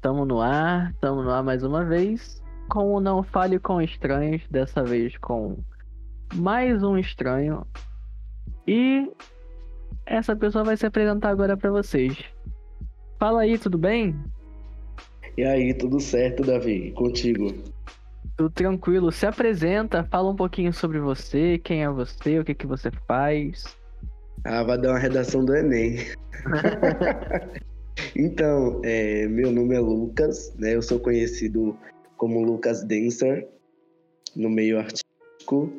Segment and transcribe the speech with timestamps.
[0.00, 2.42] Tamo no ar, tamo no ar mais uma vez.
[2.70, 5.58] Com o Não Fale com Estranhos, dessa vez com
[6.34, 7.66] mais um estranho.
[8.66, 9.10] E
[10.06, 12.16] essa pessoa vai se apresentar agora pra vocês.
[13.18, 14.18] Fala aí, tudo bem?
[15.36, 16.92] E aí, tudo certo, Davi?
[16.92, 17.52] Contigo?
[18.36, 19.12] Tudo tranquilo.
[19.12, 23.76] Se apresenta, fala um pouquinho sobre você, quem é você, o que, que você faz.
[24.44, 25.98] Ah, vai dar uma redação do Enem.
[28.16, 30.74] então, é, meu nome é Lucas, né?
[30.74, 31.76] Eu sou conhecido
[32.16, 33.48] como Lucas Dancer
[34.36, 35.72] no meio artístico.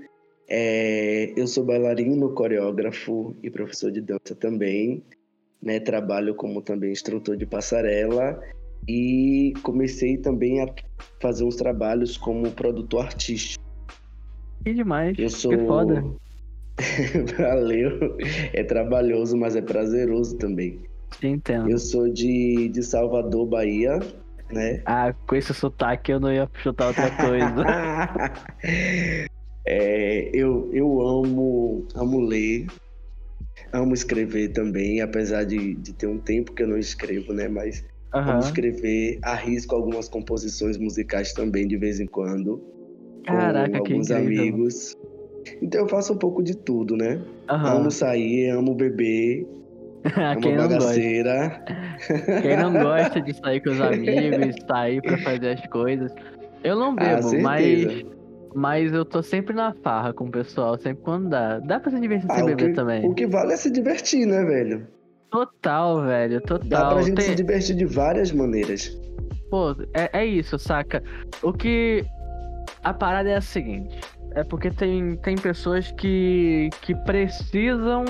[0.48, 5.04] É, eu sou bailarino, coreógrafo e professor de dança também.
[5.62, 5.80] Né?
[5.80, 8.42] Trabalho como também instrutor de passarela
[8.88, 10.68] e comecei também a
[11.20, 13.64] fazer uns trabalhos como produtor artístico.
[14.64, 15.18] Que demais.
[15.18, 15.52] Eu sou.
[15.52, 16.04] Que foda.
[17.38, 18.18] Valeu.
[18.54, 20.80] É trabalhoso, mas é prazeroso também.
[21.20, 21.70] Te entendo.
[21.70, 24.00] Eu sou de, de Salvador, Bahia,
[24.52, 24.82] né?
[24.86, 27.66] Ah, com esse sotaque eu não ia chutar outra coisa.
[29.66, 32.68] é, eu, eu amo, amo ler,
[33.72, 37.48] amo escrever também, apesar de, de ter um tempo que eu não escrevo, né?
[37.48, 37.84] Mas
[38.14, 38.32] Aham.
[38.32, 42.62] amo escrever, arrisco algumas composições musicais também de vez em quando.
[43.24, 44.96] Caraca, com alguns amigos.
[45.62, 47.22] Então eu faço um pouco de tudo, né?
[47.50, 47.78] Aham.
[47.78, 49.48] Amo sair, amo beber,
[50.42, 50.80] Quem não gosta?
[50.80, 51.64] bagaceira.
[52.42, 56.12] Quem não gosta de sair com os amigos, sair pra fazer as coisas.
[56.64, 58.06] Eu não Ah, bebo, mas, certeza.
[58.56, 61.60] mas eu tô sempre na farra com o pessoal, sempre quando dá.
[61.60, 63.06] Dá pra se divertir Ah, sem beber que, também.
[63.06, 64.88] o que vale é se divertir, né, velho?
[65.32, 66.94] Total, velho, Dá total.
[66.94, 68.96] pra gente Tem- se divertir de várias maneiras.
[69.50, 71.02] Pô, é, é isso, saca?
[71.44, 72.04] O que.
[72.84, 74.00] A parada é a seguinte.
[74.34, 78.06] É porque tem, tem pessoas que, que precisam.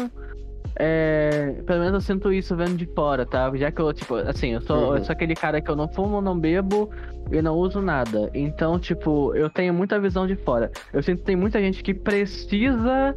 [0.83, 3.51] É, pelo menos eu sinto isso vendo de fora, tá?
[3.55, 4.97] Já que eu, tipo, assim, eu sou, Uhum.
[4.97, 6.89] eu sou aquele cara que eu não fumo, não bebo
[7.31, 8.31] e não uso nada.
[8.33, 10.71] Então, tipo, eu tenho muita visão de fora.
[10.91, 13.15] Eu sinto que tem muita gente que precisa,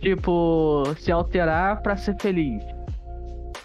[0.00, 2.62] tipo, se alterar pra ser feliz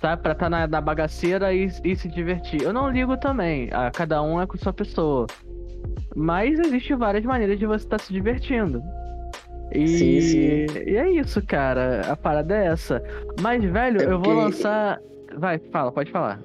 [0.01, 0.17] tá?
[0.17, 2.63] Pra estar na, na bagaceira e, e se divertir.
[2.63, 5.27] Eu não ligo também, a, cada um é com sua pessoa.
[6.15, 8.81] Mas existe várias maneiras de você estar se divertindo.
[9.73, 10.65] E, Sim, sim.
[10.85, 12.01] e é isso, cara.
[12.11, 13.01] A parada é essa.
[13.41, 15.01] Mas, velho, É eu vou porque- lançar.
[15.37, 16.41] Vai, fala, pode falar.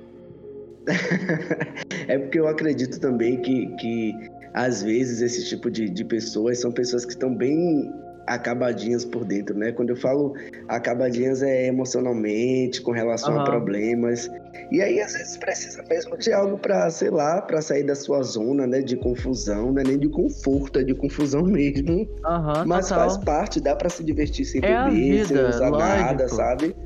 [2.08, 4.14] é porque eu acredito também que, que
[4.54, 7.92] às vezes esse tipo de, de pessoas são pessoas que estão bem
[8.26, 9.72] acabadinhas por dentro, né?
[9.72, 10.34] Quando eu falo
[10.68, 13.42] acabadinhas é emocionalmente, com relação Aham.
[13.42, 14.30] a problemas.
[14.70, 18.22] E aí às vezes precisa mesmo de algo pra, sei lá, pra sair da sua
[18.22, 22.08] zona, né, de confusão, não é nem de conforto, é de confusão mesmo.
[22.24, 23.04] Aham, Mas total.
[23.10, 26.36] faz parte, dá pra se divertir sem É beber, sem usar nada, lógico.
[26.36, 26.76] sabe?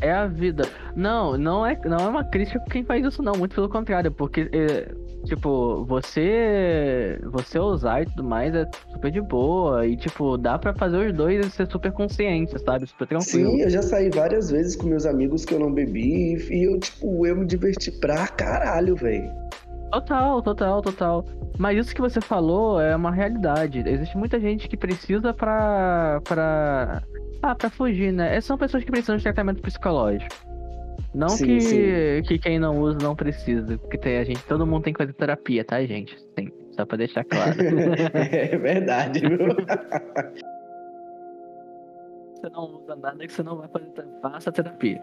[0.00, 0.64] É a vida.
[0.94, 3.32] Não, não é, não é uma crítica com quem faz isso, não.
[3.34, 4.88] Muito pelo contrário, porque, é,
[5.26, 7.18] tipo, você.
[7.24, 9.86] Você usar e tudo mais é super de boa.
[9.86, 12.86] E, tipo, dá pra fazer os dois e ser super consciente, sabe?
[12.86, 13.50] Super tranquilo.
[13.50, 16.78] Sim, eu já saí várias vezes com meus amigos que eu não bebi e eu,
[16.78, 19.30] tipo, eu me diverti pra caralho, velho.
[19.92, 21.24] Total, total, total.
[21.58, 23.82] Mas isso que você falou é uma realidade.
[23.86, 26.20] Existe muita gente que precisa pra.
[26.24, 27.02] pra.
[27.42, 28.40] Ah, pra fugir, né?
[28.40, 30.45] São pessoas que precisam de tratamento psicológico.
[31.16, 32.22] Não Sim, que, sim.
[32.28, 33.78] que quem não usa não precisa.
[33.78, 36.14] Porque tem, a gente, todo mundo tem que fazer terapia, tá, gente?
[36.38, 37.54] Sim, só pra deixar claro.
[38.30, 39.38] é verdade, viu?
[42.36, 43.86] você não usa nada que você não vai fazer
[44.20, 45.00] faça terapia.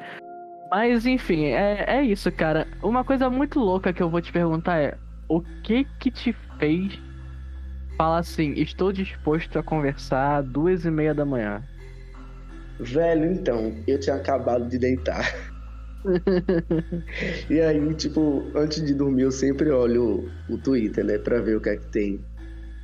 [0.69, 2.67] Mas enfim, é, é isso, cara.
[2.83, 4.95] Uma coisa muito louca que eu vou te perguntar é:
[5.27, 6.93] o que que te fez
[7.97, 11.63] falar assim, estou disposto a conversar às duas e meia da manhã?
[12.79, 15.52] Velho, então, eu tinha acabado de deitar.
[17.49, 21.61] e aí, tipo, antes de dormir, eu sempre olho o Twitter, né, pra ver o
[21.61, 22.19] que é que tem.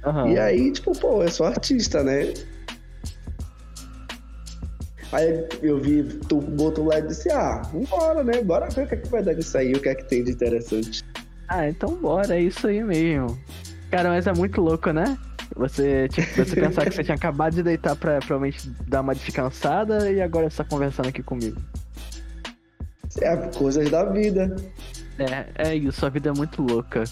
[0.06, 0.30] Aham.
[0.30, 2.34] E aí, tipo, pô, eu sou artista, né?
[5.12, 8.41] Aí eu vi, tu botou lá e disse, ah, vambora, né?
[8.44, 10.24] Bora ver o que é que vai dar nisso aí, o que é que tem
[10.24, 11.04] de interessante.
[11.48, 13.38] Ah, então bora, é isso aí mesmo.
[13.89, 15.18] Cara, mas é muito louco, né?
[15.56, 20.12] Você, tipo, você pensar que você tinha acabado de deitar pra provavelmente dar uma descansada
[20.12, 21.60] e agora você tá conversando aqui comigo.
[23.21, 24.56] É coisas da vida.
[25.17, 27.03] É, é isso, a vida é muito louca.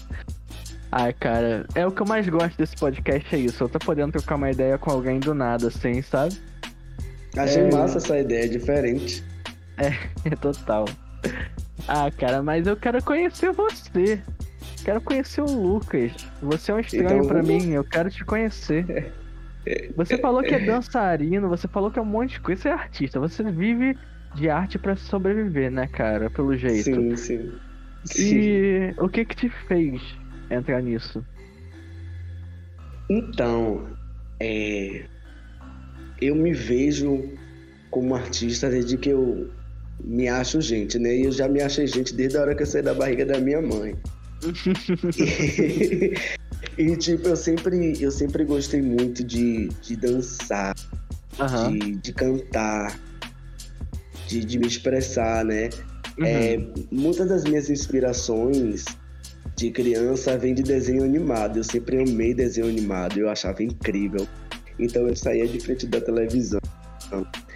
[0.90, 3.62] Ai, cara, é o que eu mais gosto desse podcast, é isso.
[3.64, 6.34] Eu tô podendo trocar uma ideia com alguém do nada, assim, sabe?
[7.36, 7.70] Achei É.
[7.74, 9.22] massa essa ideia, diferente.
[10.24, 10.86] É total.
[11.86, 14.20] Ah, cara, mas eu quero conhecer você.
[14.84, 16.12] Quero conhecer o Lucas.
[16.42, 19.12] Você é um estranho Então, pra vamos- mim, eu quero te conhecer.
[19.96, 22.72] Você falou que é dançarino, você falou que é um monte de coisa, você é
[22.72, 23.98] artista, você vive
[24.34, 26.30] de arte pra sobreviver, né, cara?
[26.30, 26.84] Pelo jeito.
[27.16, 27.52] Sim, sim.
[28.20, 30.00] E o que que te fez
[30.50, 31.24] entrar nisso?
[33.10, 33.86] Então,
[34.40, 35.04] é,
[36.20, 37.24] eu me vejo
[37.90, 39.50] como artista desde que eu
[40.04, 41.16] me acho gente, né?
[41.16, 43.40] E eu já me achei gente desde a hora que eu saí da barriga da
[43.40, 43.96] minha mãe.
[45.18, 50.76] e, e, tipo, eu sempre, eu sempre gostei muito de, de dançar,
[51.40, 51.78] uhum.
[51.78, 52.96] de, de cantar,
[54.28, 55.70] de, de me expressar, né?
[56.18, 56.24] Uhum.
[56.24, 56.60] É,
[56.90, 58.84] muitas das minhas inspirações
[59.56, 61.58] de criança vem de desenho animado.
[61.58, 64.26] Eu sempre amei desenho animado, eu achava incrível.
[64.78, 66.60] Então eu saía de frente da televisão.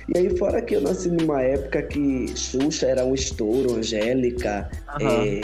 [0.08, 4.68] E aí, fora que eu nasci numa época que Xuxa era um estouro, Angélica,
[5.00, 5.08] uhum.
[5.08, 5.40] é,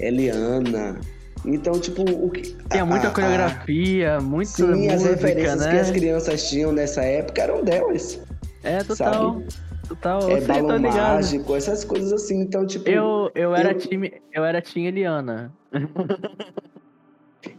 [0.00, 0.98] Eliana.
[1.44, 2.56] Então, tipo, o que.
[2.70, 5.70] Tinha muita a, coreografia, muita sim, música, as referências né?
[5.70, 8.18] que as crianças tinham nessa época eram delas.
[8.62, 9.34] É, total.
[9.34, 9.46] Sabe?
[9.88, 12.40] Total, é, balão mágico, essas coisas assim.
[12.40, 12.88] Então, tipo.
[12.88, 13.78] Eu, eu era eu...
[13.78, 14.12] time.
[14.32, 15.52] Eu era time Eliana.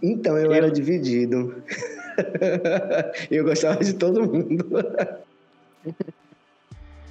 [0.01, 0.53] Então, eu, eu...
[0.53, 1.63] era dividido.
[3.29, 4.65] eu gostava de todo mundo.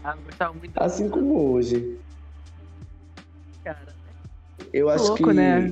[0.02, 0.72] ah, gostava muito.
[0.76, 1.98] Assim como hoje.
[3.62, 3.94] Cara.
[4.72, 5.32] Eu acho louco, que.
[5.32, 5.68] né?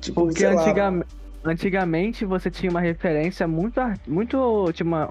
[0.00, 1.08] Tipo, Porque antigamente,
[1.44, 3.80] antigamente você tinha uma referência muito.
[4.06, 5.10] muito tinha uma,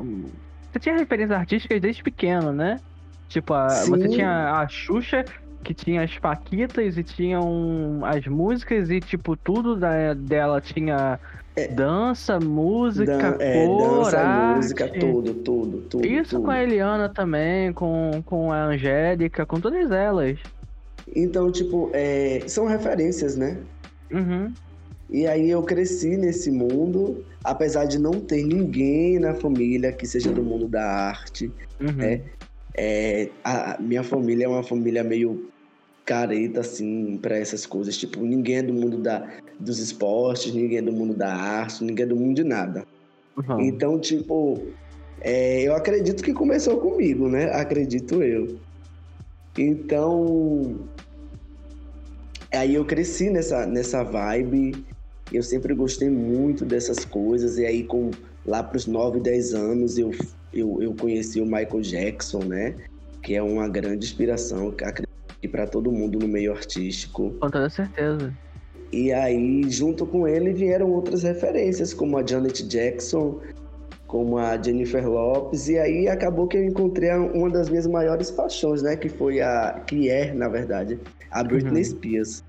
[0.75, 2.81] você tinha referências artísticas desde pequeno, né?
[3.29, 5.23] Tipo, a, você tinha a Xuxa,
[5.63, 11.17] que tinha as Paquitas e tinham as músicas e, tipo, tudo da, dela tinha
[11.55, 14.55] é, dança, música, dan é, cor, dança, arte.
[14.57, 16.05] música, tudo, tudo, tudo.
[16.05, 16.45] Isso tudo.
[16.45, 20.37] com a Eliana também, com, com a Angélica, com todas elas.
[21.15, 23.57] Então, tipo, é, são referências, né?
[24.11, 24.51] Uhum.
[25.09, 30.31] E aí eu cresci nesse mundo, apesar de não ter ninguém na família que seja
[30.31, 31.91] do mundo da arte, uhum.
[31.93, 32.21] né?
[32.77, 35.49] É, a minha família é uma família meio
[36.05, 37.97] careta, assim, para essas coisas.
[37.97, 39.27] Tipo, ninguém é do mundo da,
[39.59, 42.85] dos esportes, ninguém é do mundo da arte, ninguém é do mundo de nada.
[43.37, 43.61] Uhum.
[43.61, 44.61] Então, tipo,
[45.21, 47.45] é, eu acredito que começou comigo, né?
[47.45, 48.59] Acredito eu.
[49.57, 50.87] Então,
[52.53, 54.85] aí eu cresci nessa, nessa vibe.
[55.31, 57.57] Eu sempre gostei muito dessas coisas.
[57.57, 58.11] E aí, com
[58.45, 60.11] lá para os 9, 10 anos, eu,
[60.53, 62.75] eu, eu conheci o Michael Jackson, né?
[63.21, 64.69] Que é uma grande inspiração.
[64.69, 67.31] Acredito e para todo mundo no meio artístico.
[67.39, 68.33] Com toda certeza.
[68.91, 73.39] E aí, junto com ele, vieram outras referências, como a Janet Jackson,
[74.07, 78.81] como a Jennifer Lopes, e aí acabou que eu encontrei uma das minhas maiores paixões,
[78.81, 78.95] né?
[78.95, 79.81] Que foi a.
[79.85, 80.99] que é, na verdade,
[81.31, 81.83] a Britney uhum.
[81.83, 82.43] Spears.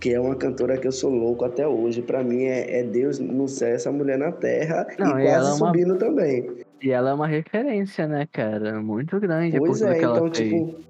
[0.00, 2.00] Que é uma cantora que eu sou louco até hoje.
[2.00, 5.50] Para mim é, é, Deus no céu, essa mulher na terra Não, e, e quase
[5.50, 6.50] é subindo também.
[6.82, 8.80] E ela é uma referência, né, cara?
[8.80, 9.58] Muito grande.
[9.58, 10.80] Pois é, então, tipo,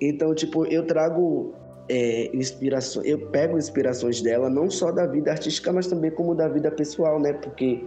[0.00, 1.54] então, tipo, eu trago
[1.88, 6.48] é, inspirações, eu pego inspirações dela, não só da vida artística, mas também como da
[6.48, 7.32] vida pessoal, né?
[7.34, 7.84] Porque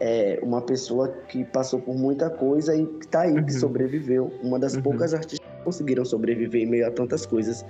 [0.00, 3.44] é uma pessoa que passou por muita coisa e que tá aí, uhum.
[3.44, 4.32] que sobreviveu.
[4.42, 4.82] Uma das uhum.
[4.82, 7.64] poucas artistas que conseguiram sobreviver em meio a tantas coisas.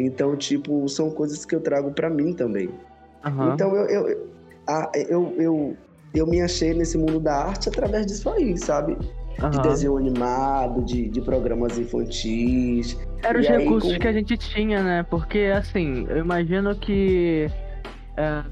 [0.00, 2.68] Então, tipo, são coisas que eu trago para mim também.
[3.26, 3.54] Uhum.
[3.54, 4.30] Então, eu, eu,
[5.08, 5.76] eu, eu,
[6.14, 8.96] eu me achei nesse mundo da arte através disso aí, sabe?
[9.42, 9.50] uhum.
[9.50, 12.98] de desenho animado, de, de programas infantis.
[13.22, 13.98] Eram os aí, recursos com...
[13.98, 15.02] que a gente tinha, né?
[15.04, 17.50] Porque, assim, eu imagino que.
[18.16, 18.42] É...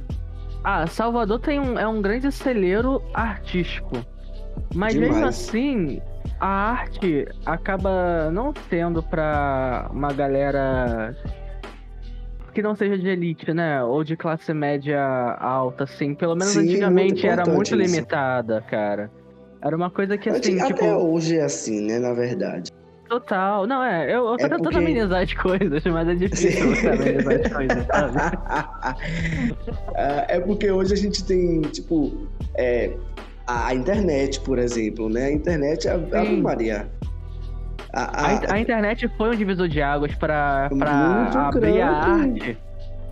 [0.64, 3.96] Ah, Salvador tem um, é um grande celeiro artístico.
[4.74, 5.12] Mas Demais.
[5.12, 6.00] mesmo assim,
[6.40, 11.14] a arte acaba não sendo pra uma galera
[12.56, 13.84] que não seja de elite, né?
[13.84, 14.98] Ou de classe média
[15.38, 16.14] alta, assim.
[16.14, 17.76] Pelo menos Sim, antigamente muito era muito isso.
[17.76, 19.10] limitada, cara.
[19.62, 20.86] Era uma coisa que assim, Até tipo...
[20.86, 22.72] hoje é assim, né, na verdade.
[23.10, 23.66] Total.
[23.66, 24.78] Não, é, eu, eu tô é tentando porque...
[24.78, 28.16] amenizar as coisas, mas é difícil você amenizar as coisas, sabe?
[30.32, 32.96] é porque hoje a gente tem, tipo, é,
[33.46, 35.26] a internet, por exemplo, né?
[35.26, 36.90] A internet é a Maria.
[37.92, 41.80] A, a, a, internet foi um divisor de águas para abrir grande.
[41.80, 42.58] a arte.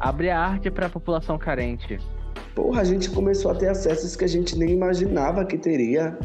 [0.00, 1.98] Abrir a arte para a população carente.
[2.54, 6.16] Porra, a gente começou a ter acessos que a gente nem imaginava que teria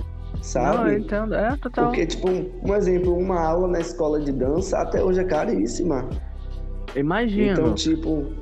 [0.42, 0.78] sabe?
[0.78, 1.86] Não, eu entendo, é total.
[1.86, 6.08] Porque, tipo, um, exemplo, uma aula na escola de dança até hoje é caríssima.
[6.96, 7.54] Imagina.
[7.54, 8.34] Então, tipo,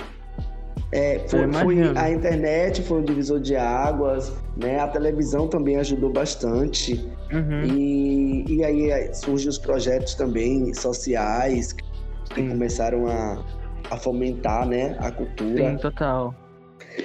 [0.91, 4.79] é, foi, foi, a internet foi um divisor de águas, né?
[4.79, 6.93] A televisão também ajudou bastante.
[7.31, 7.63] Uhum.
[7.63, 11.73] E, e aí surgem os projetos também sociais
[12.33, 13.43] que começaram a,
[13.91, 15.71] a fomentar, né, a cultura.
[15.71, 16.35] Sim, total.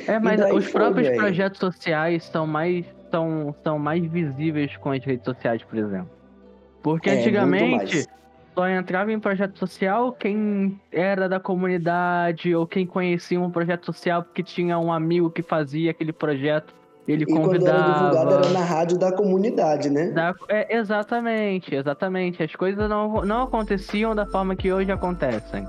[0.06, 5.24] É, mas os próprios projetos sociais são mais são, são mais visíveis com as redes
[5.24, 6.10] sociais, por exemplo.
[6.82, 8.06] Porque é, antigamente,
[8.54, 14.22] só entrava em projeto social quem era da comunidade ou quem conhecia um projeto social
[14.22, 16.74] porque tinha um amigo que fazia aquele projeto.
[17.06, 17.78] Ele E quando convidava.
[17.78, 20.10] era divulgado era na rádio da comunidade, né?
[20.10, 22.42] Da- é, exatamente, exatamente.
[22.42, 25.66] As coisas não, não aconteciam da forma que hoje acontecem.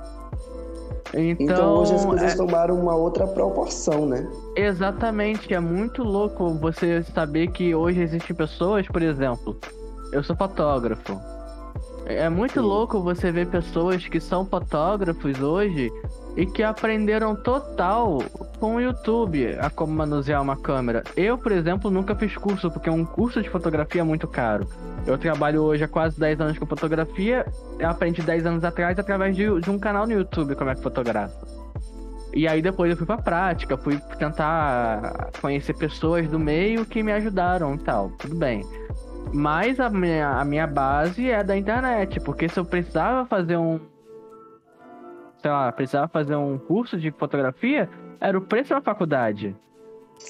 [1.16, 4.28] Então, Então, hoje as coisas é- tomaram uma outra proporção, né?
[4.56, 9.58] exatamente, é muito louco você saber que hoje existem pessoas, por exemplo,
[10.12, 11.20] eu sou fotógrafo.
[12.06, 12.60] É muito Sim.
[12.68, 15.92] louco você ver pessoas que são fotógrafos hoje
[16.36, 18.24] e que aprenderam total
[18.60, 21.04] com o YouTube a como manusear uma câmera.
[21.16, 24.68] Eu, por exemplo, nunca fiz curso, porque um curso de fotografia é muito caro.
[25.06, 27.46] Eu trabalho hoje há quase 10 anos com fotografia,
[27.78, 30.82] eu aprendi 10 anos atrás através de, de um canal no YouTube como é que
[30.82, 31.54] fotografa.
[32.34, 37.12] E aí depois eu fui pra prática, fui tentar conhecer pessoas do meio que me
[37.12, 38.66] ajudaram e tal, tudo bem.
[39.32, 43.80] Mas a minha, a minha base é da internet, porque se eu precisava fazer um.
[45.44, 47.90] Sei lá, precisava fazer um curso de fotografia,
[48.22, 49.54] era o preço da faculdade.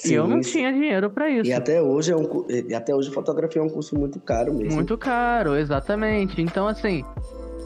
[0.03, 1.48] e eu não Sim, tinha dinheiro pra isso.
[1.48, 4.74] E até hoje é um e até hoje fotografia é um curso muito caro mesmo.
[4.74, 6.41] Muito caro, exatamente.
[6.41, 7.05] Então, assim,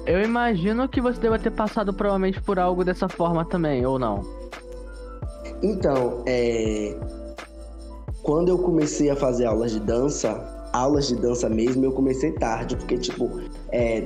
[0.05, 4.21] eu imagino que você deva ter passado provavelmente por algo dessa forma também, ou não?
[5.63, 6.99] Então, é...
[8.23, 12.75] quando eu comecei a fazer aulas de dança, aulas de dança mesmo, eu comecei tarde,
[12.75, 13.39] porque, tipo,
[13.71, 14.03] é,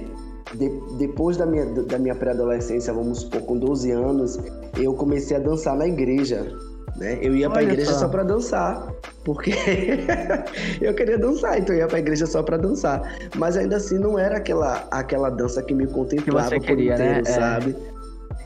[0.56, 4.40] de- depois da minha, da minha pré-adolescência, vamos supor, com 12 anos,
[4.80, 6.52] eu comecei a dançar na igreja.
[6.98, 7.18] Né?
[7.22, 8.00] Eu ia pra Olha igreja só.
[8.02, 8.94] só pra dançar,
[9.24, 9.52] porque
[10.82, 13.02] eu queria dançar, então eu ia pra igreja só pra dançar.
[13.38, 17.20] Mas ainda assim não era aquela, aquela dança que me contemplava por queria, né?
[17.20, 17.32] inteiro, É.
[17.32, 17.76] sabe?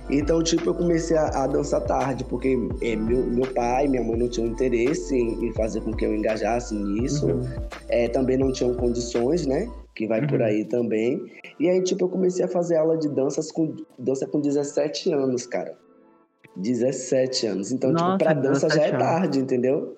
[0.08, 4.04] Então, tipo, eu comecei a, a dançar tarde, porque é, meu, meu pai e minha
[4.04, 7.26] mãe não tinham interesse em, em fazer com que eu engajasse nisso.
[7.26, 7.44] Uhum.
[7.90, 9.68] É, também não tinham condições, né?
[9.96, 10.46] Que vai por Uhum.
[10.46, 11.20] aí também.
[11.60, 15.46] E aí, tipo, eu comecei a fazer aula de danças com, dança com 17 anos,
[15.46, 15.78] cara.
[16.56, 17.72] 17 anos.
[17.72, 19.98] Então, Nossa, tipo, pra dança já 17 é tarde, entendeu?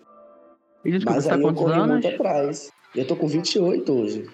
[0.86, 1.88] E Mas você aí eu corri anos?
[1.88, 2.72] muito atrás.
[2.96, 4.30] Eu tô com 28 hoje.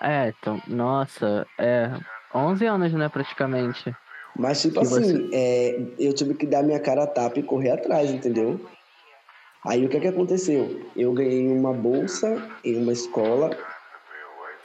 [0.00, 1.90] É, então, nossa, é
[2.34, 3.94] 11 anos, né, praticamente.
[4.36, 8.10] Mas, tipo assim, é, eu tive que dar minha cara a tapa e correr atrás,
[8.10, 8.60] entendeu?
[9.66, 10.80] Aí o que que aconteceu?
[10.94, 13.50] Eu ganhei uma bolsa em uma escola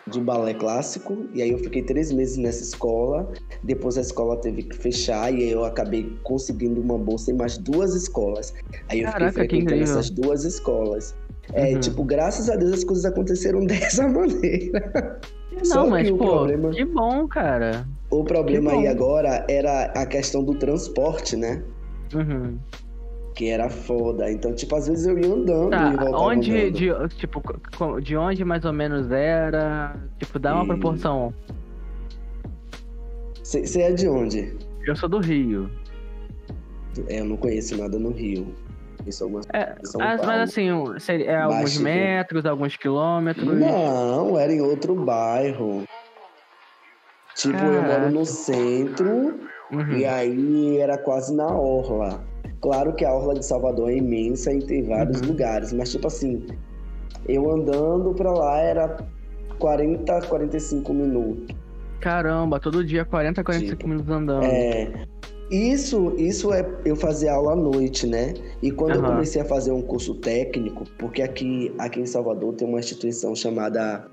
[0.07, 3.31] de balé clássico, e aí eu fiquei três meses nessa escola.
[3.63, 7.57] Depois a escola teve que fechar, e aí eu acabei conseguindo uma bolsa em mais
[7.57, 8.53] duas escolas.
[8.89, 11.15] Aí eu Caraca, que fiquei frequentando essas duas escolas.
[11.53, 11.79] É, Uhum.
[11.79, 15.19] tipo, graças a Deus as coisas aconteceram dessa maneira.
[15.51, 17.87] Não, Só mas, que o pô, problema- que bom, cara.
[18.09, 21.63] O problema aí agora era a questão do transporte, né?
[22.13, 22.57] Uhum.
[23.33, 24.31] Que era foda.
[24.31, 27.07] Então, tipo, às vezes eu ia andando Tá, e voltava onde, andando.
[27.09, 27.41] de, tipo,
[28.01, 29.95] de onde mais ou menos era?
[30.19, 31.33] Tipo, dá uma E- proporção.
[33.43, 34.55] Você é de onde?
[34.85, 35.69] Eu sou do Rio.
[37.07, 38.53] É, eu não conheço nada no Rio.
[39.05, 39.41] Eu sou uma...
[39.51, 40.21] É, São Paulo.
[40.25, 43.45] mas assim, seria, é alguns tipo, metros, alguns quilômetros.
[43.59, 45.83] Não, era em outro bairro.
[47.35, 47.99] Tipo, eu Caraca.
[47.99, 49.39] moro no centro
[49.71, 49.91] Uhum.
[49.97, 52.23] e aí era quase na orla.
[52.61, 55.27] Claro que a orla de Salvador é imensa e tem vários Uhum.
[55.27, 56.45] lugares, mas tipo assim,
[57.27, 58.97] eu andando pra lá era
[59.59, 61.55] 40, 45 minutos.
[61.99, 64.43] Caramba, todo dia 40, 45 Tipo, minutos andando.
[64.45, 65.07] É,
[65.49, 68.33] isso, isso é eu fazer aula à noite, né?
[68.61, 69.11] E quando eu Aham.
[69.13, 74.05] comecei a fazer um curso técnico, porque aqui, aqui em Salvador tem uma instituição chamada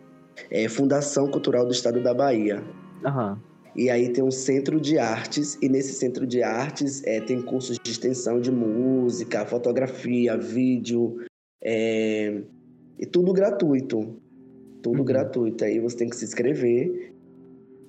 [0.50, 2.62] é, Fundação Cultural do Estado da Bahia.
[3.04, 3.38] Aham.
[3.74, 7.76] E aí tem um centro de artes, e nesse centro de artes é, tem cursos
[7.82, 11.18] de extensão de música, fotografia, vídeo,
[11.62, 12.42] é,
[12.98, 14.16] e tudo gratuito.
[14.82, 15.04] Tudo Uhum.
[15.04, 15.64] gratuito.
[15.64, 17.12] Aí você tem que se inscrever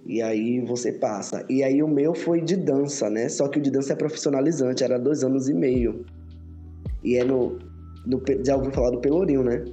[0.05, 1.45] e aí você passa.
[1.49, 3.29] E aí o meu foi de dança, né?
[3.29, 6.05] Só que o de dança é profissionalizante, era dois anos e meio.
[7.03, 7.57] E é no.
[8.05, 9.63] no já ouviu falar do Pelourinho, né?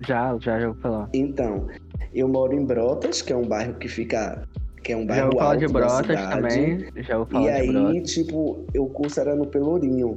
[0.00, 1.08] Já, já, já vou falar.
[1.14, 1.68] Então,
[2.12, 4.46] eu moro em Brotas, que é um bairro que fica.
[4.84, 6.78] Que é um Já bairro falar alto de Brotas também.
[6.96, 8.10] Já E falar de aí, Brotas.
[8.12, 10.16] tipo, o curso era no Pelourinho.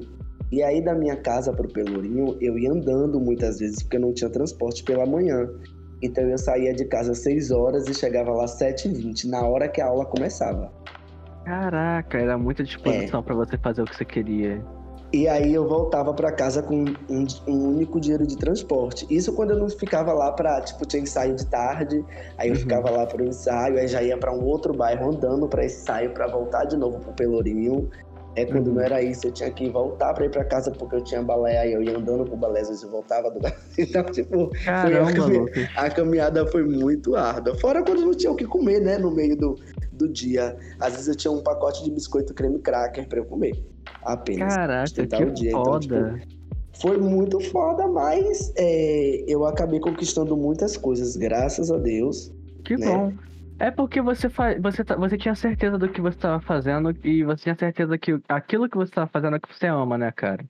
[0.51, 4.29] E aí, da minha casa pro Pelourinho, eu ia andando muitas vezes, porque não tinha
[4.29, 5.47] transporte pela manhã.
[6.01, 9.67] Então, eu saía de casa às 6 horas e chegava lá às 7h20, na hora
[9.67, 10.71] que a aula começava.
[11.43, 12.65] Caraca, era muita É.
[12.65, 14.62] disposição pra você fazer o que você queria.
[15.13, 19.07] E aí, eu voltava pra casa com um, um único dinheiro de transporte.
[19.09, 22.03] Isso quando eu não ficava lá pra, tipo, tinha ensaio de tarde,
[22.37, 22.59] aí eu Uhum.
[22.59, 26.11] ficava lá pro ensaio, aí já ia pra um outro bairro andando pra esse ensaio,
[26.11, 27.89] pra voltar de novo pro Pelourinho.
[28.35, 28.73] É quando uhum.
[28.75, 31.57] não era isso, eu tinha que voltar pra ir pra casa porque eu tinha balé,
[31.57, 33.39] aí eu ia andando pro balé, às vezes eu voltava do
[33.79, 37.55] Então, tipo, Caramba, a, caminhada, a, caminhada foi muito árdua.
[37.55, 39.55] Fora quando não tinha o que comer, né, no meio do,
[39.91, 40.55] do dia.
[40.79, 43.53] Às vezes eu tinha um pacote de biscoito creme cracker pra eu comer.
[44.07, 44.55] Apenas.
[44.55, 45.51] Caraca, que o dia.
[45.51, 45.85] foda.
[45.85, 46.37] Então, tipo,
[46.79, 52.31] foi muito foda, mas é, eu acabei conquistando muitas coisas, graças a Deus.
[52.63, 52.87] Que né?
[52.87, 53.13] bom.
[53.59, 54.29] É porque você,
[54.61, 54.95] você, tá...
[54.95, 58.77] você tinha certeza do que você estava fazendo e você tinha certeza que aquilo que
[58.77, 60.45] você estava fazendo é que você ama, né, cara?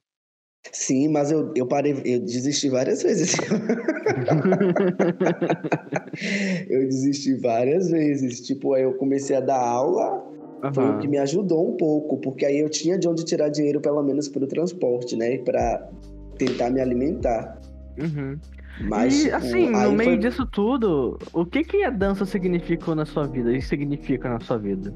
[0.71, 3.37] Sim, mas eu, eu parei, eu desisti várias vezes.
[6.69, 8.45] eu desisti várias vezes.
[8.45, 10.27] Tipo, aí eu comecei a dar aula,
[10.63, 10.73] uhum.
[10.73, 13.79] foi o que me ajudou um pouco, porque aí eu tinha de onde tirar dinheiro,
[13.81, 15.37] pelo menos para o transporte, né?
[15.39, 15.89] Para
[16.37, 17.59] tentar me alimentar.
[17.99, 18.37] Uhum.
[18.81, 20.17] Mas, e assim, no meio foi...
[20.19, 24.57] disso tudo, o que que a dança significou na sua vida e significa na sua
[24.57, 24.93] vida?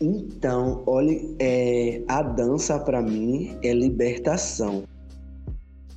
[0.00, 4.84] Então, olha, é, a dança para mim é libertação,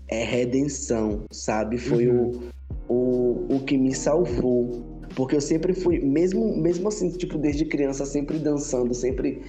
[0.10, 1.78] é redenção, sabe?
[1.78, 2.32] Foi uhum.
[2.90, 4.97] o, o, o que me salvou.
[5.18, 9.42] Porque eu sempre fui, mesmo, mesmo assim, tipo, desde criança, sempre dançando, sempre,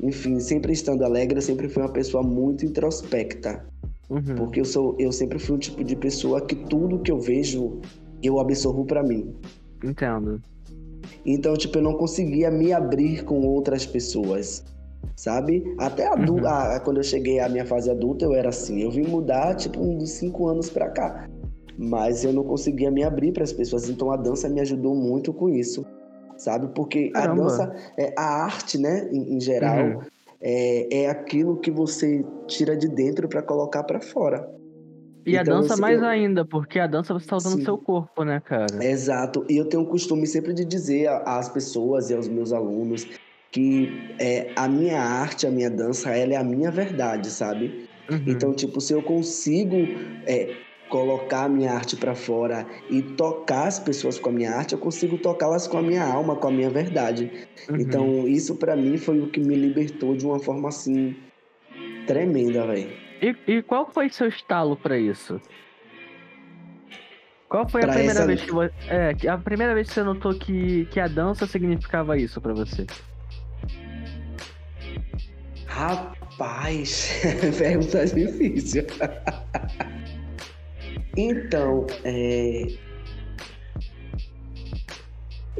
[0.00, 3.66] enfim, sempre estando alegre, eu sempre fui uma pessoa muito introspecta.
[4.08, 4.36] Uhum.
[4.36, 7.80] Porque eu sou, eu sempre fui um tipo de pessoa que tudo que eu vejo
[8.22, 9.34] eu absorvo para mim.
[9.82, 10.40] Entendo.
[11.26, 14.64] Então, tipo, eu não conseguia me abrir com outras pessoas,
[15.16, 15.74] sabe?
[15.78, 16.46] Até uhum.
[16.46, 18.80] a, quando eu cheguei à minha fase adulta, eu era assim.
[18.80, 21.28] Eu vim mudar, tipo, uns cinco anos pra cá.
[21.82, 23.88] Mas eu não conseguia me abrir para as pessoas.
[23.88, 25.86] Então, a dança me ajudou muito com isso,
[26.36, 26.68] sabe?
[26.74, 27.42] Porque Caramba.
[27.42, 30.00] a dança, é, a arte, né, em, em geral, uhum
[30.40, 34.48] é, é aquilo que você tira de dentro para colocar para fora.
[35.26, 36.06] E então, a dança assim, mais eu...
[36.06, 38.82] ainda, porque a dança você está usando o seu corpo, né, cara?
[38.82, 39.44] Exato.
[39.50, 43.06] E eu tenho o costume sempre de dizer às pessoas e aos meus alunos
[43.52, 47.88] que é, a minha arte, a minha dança, ela é a minha verdade, sabe?
[48.08, 48.22] Uhum.
[48.26, 49.76] Então, tipo, se eu consigo
[50.24, 50.54] é,
[50.90, 54.78] colocar a minha arte para fora e tocar as pessoas com a minha arte, eu
[54.78, 57.48] consigo tocá-las com a minha alma, com a minha verdade.
[57.68, 57.76] Uhum.
[57.76, 61.16] Então, isso para mim foi o que me libertou de uma forma assim
[62.06, 62.90] tremenda, velho.
[63.22, 65.40] E, e, qual foi seu estalo para isso?
[67.48, 68.26] Qual foi pra a primeira essa...
[68.26, 72.16] vez que você, é, a primeira vez que você notou que, que a dança significava
[72.16, 72.86] isso para você?
[75.66, 77.20] Rapaz,
[77.58, 78.84] pergunta difícil.
[81.16, 82.66] Então, é...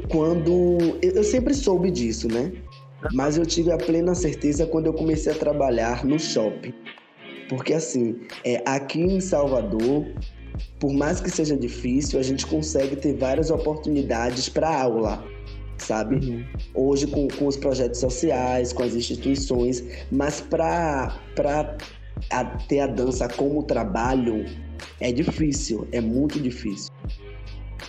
[0.09, 0.97] quando.
[1.01, 2.51] Eu sempre soube disso, né?
[3.13, 6.73] Mas eu tive a plena certeza quando eu comecei a trabalhar no shopping.
[7.49, 10.05] Porque, assim, é, aqui em Salvador,
[10.79, 15.23] por mais que seja difícil, a gente consegue ter várias oportunidades para aula,
[15.77, 16.15] sabe?
[16.15, 16.45] Uhum.
[16.73, 21.17] Hoje, com, com os projetos sociais, com as instituições, mas para
[22.67, 24.45] ter a dança como trabalho,
[24.99, 26.91] é difícil, é muito difícil.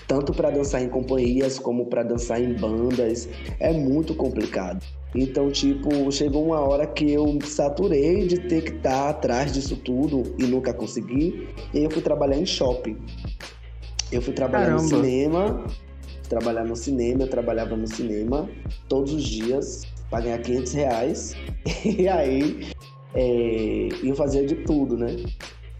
[0.06, 3.28] Tanto para dançar em companhias como para dançar em bandas,
[3.60, 4.84] é muito complicado.
[5.14, 9.76] Então, tipo, chegou uma hora que eu saturei de ter que estar tá atrás disso
[9.76, 11.48] tudo e nunca consegui.
[11.74, 12.96] E eu fui trabalhar em shopping.
[14.10, 14.82] Eu fui trabalhar Caramba.
[14.82, 15.64] no cinema,
[16.28, 18.48] trabalhar no cinema, eu trabalhava no cinema
[18.88, 21.36] todos os dias para ganhar 500 reais.
[21.84, 22.68] E aí
[23.14, 25.16] é, eu fazia de tudo, né?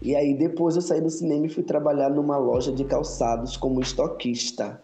[0.03, 3.79] E aí depois eu saí do cinema e fui trabalhar numa loja de calçados como
[3.79, 4.81] estoquista.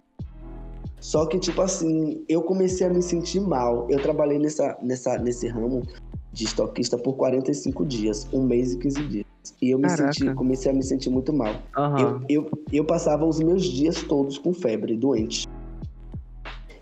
[1.01, 3.86] Só que, tipo assim, eu comecei a me sentir mal.
[3.89, 5.84] Eu trabalhei nessa, nessa, nesse ramo
[6.32, 9.25] de estoquista por 45 dias, um mês e 15 dias.
[9.62, 10.13] E eu me Caraca.
[10.13, 11.53] senti, comecei a me sentir muito mal.
[11.77, 12.21] Uhum.
[12.29, 15.47] Eu, eu, eu passava os meus dias todos com febre, doente.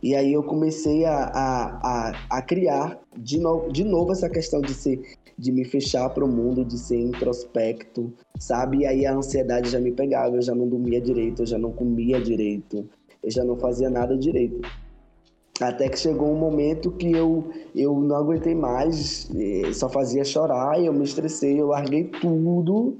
[0.02, 4.62] E aí eu comecei a, a, a, a criar de, no, de novo essa questão
[4.62, 8.80] de ser de me fechar para o mundo, de ser introspecto, sabe?
[8.80, 11.72] E aí a ansiedade já me pegava, eu já não dormia direito, eu já não
[11.72, 12.90] comia direito,
[13.24, 14.68] eu já não fazia nada direito.
[15.62, 20.80] Até que chegou um momento que eu, eu não aguentei mais, eh, só fazia chorar,
[20.82, 22.98] eu me estressei, eu larguei tudo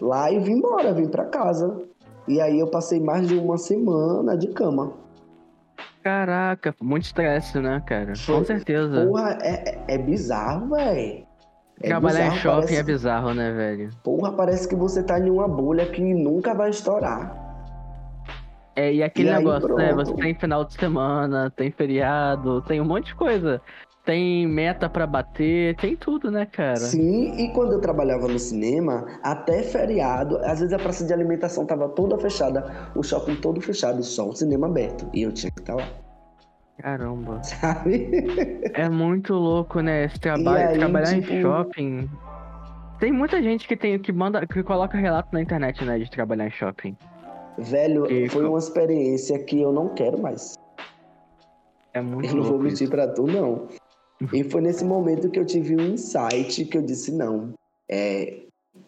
[0.00, 1.82] lá e vim embora, vim para casa.
[2.28, 4.92] E aí eu passei mais de uma semana de cama.
[6.02, 8.14] Caraca, muito estresse, né, cara?
[8.16, 9.06] Foi, Com certeza.
[9.06, 11.31] Porra, é, é, é bizarro, velho.
[11.82, 12.76] É Trabalhar bizarro, em shopping parece...
[12.76, 13.90] é bizarro, né, velho?
[14.04, 17.36] Porra, parece que você tá em uma bolha que nunca vai estourar.
[18.76, 19.94] É, e aquele e negócio, aí, né?
[19.94, 23.60] Você tem final de semana, tem feriado, tem um monte de coisa.
[24.04, 26.76] Tem meta para bater, tem tudo, né, cara?
[26.76, 31.64] Sim, e quando eu trabalhava no cinema, até feriado, às vezes a praça de alimentação
[31.66, 35.08] tava toda fechada, o shopping todo fechado, só o cinema aberto.
[35.12, 35.88] E eu tinha que estar tá lá.
[36.82, 37.40] Caramba.
[37.44, 38.10] sabe?
[38.74, 40.04] É muito louco, né?
[40.06, 42.10] Esse trabalho, aí, trabalhar tipo- em shopping.
[42.98, 46.46] Tem muita gente que tem que manda, que coloca relato na internet, né, de trabalhar
[46.46, 46.96] em shopping.
[47.58, 50.54] Velho, Que foi uma experiência que eu não quero mais.
[51.92, 52.90] É muito Eu não vou mentir isso.
[52.90, 53.68] pra tu, não.
[54.32, 57.52] E foi nesse momento que eu tive um insight que eu disse, não,
[57.90, 58.42] é,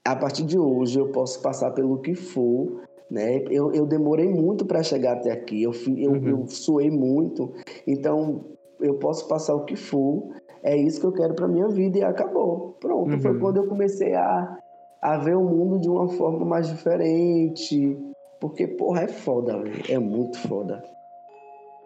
[0.04, 3.38] a partir de hoje eu posso passar pelo que for, né?
[3.50, 6.28] Eu, eu demorei muito para chegar até aqui, eu, eu, Uhum.
[6.28, 7.52] eu suei muito,
[7.86, 8.44] então
[8.80, 10.30] eu posso passar o que for,
[10.62, 12.76] é isso que eu quero pra minha vida e acabou.
[12.80, 13.38] Pronto, foi Uhum.
[13.38, 14.58] quando eu comecei a,
[15.00, 17.96] a ver o mundo de uma forma mais diferente,
[18.40, 20.82] porque, porra, é foda, velho, é muito foda.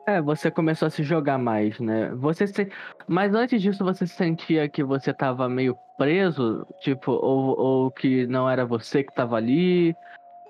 [0.07, 2.11] É, você começou a se jogar mais, né?
[2.14, 2.66] Você se...
[3.07, 6.66] Mas antes disso, você sentia que você tava meio preso?
[6.81, 9.94] Tipo, ou, ou que não era você que tava ali?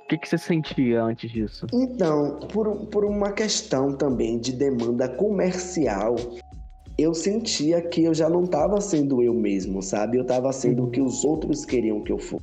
[0.09, 1.67] O que, que você sentia antes disso?
[1.71, 6.17] Então, por, por uma questão também de demanda comercial,
[6.97, 10.17] eu sentia que eu já não estava sendo eu mesmo, sabe?
[10.17, 12.43] Eu estava sendo o que os outros queriam que eu fosse.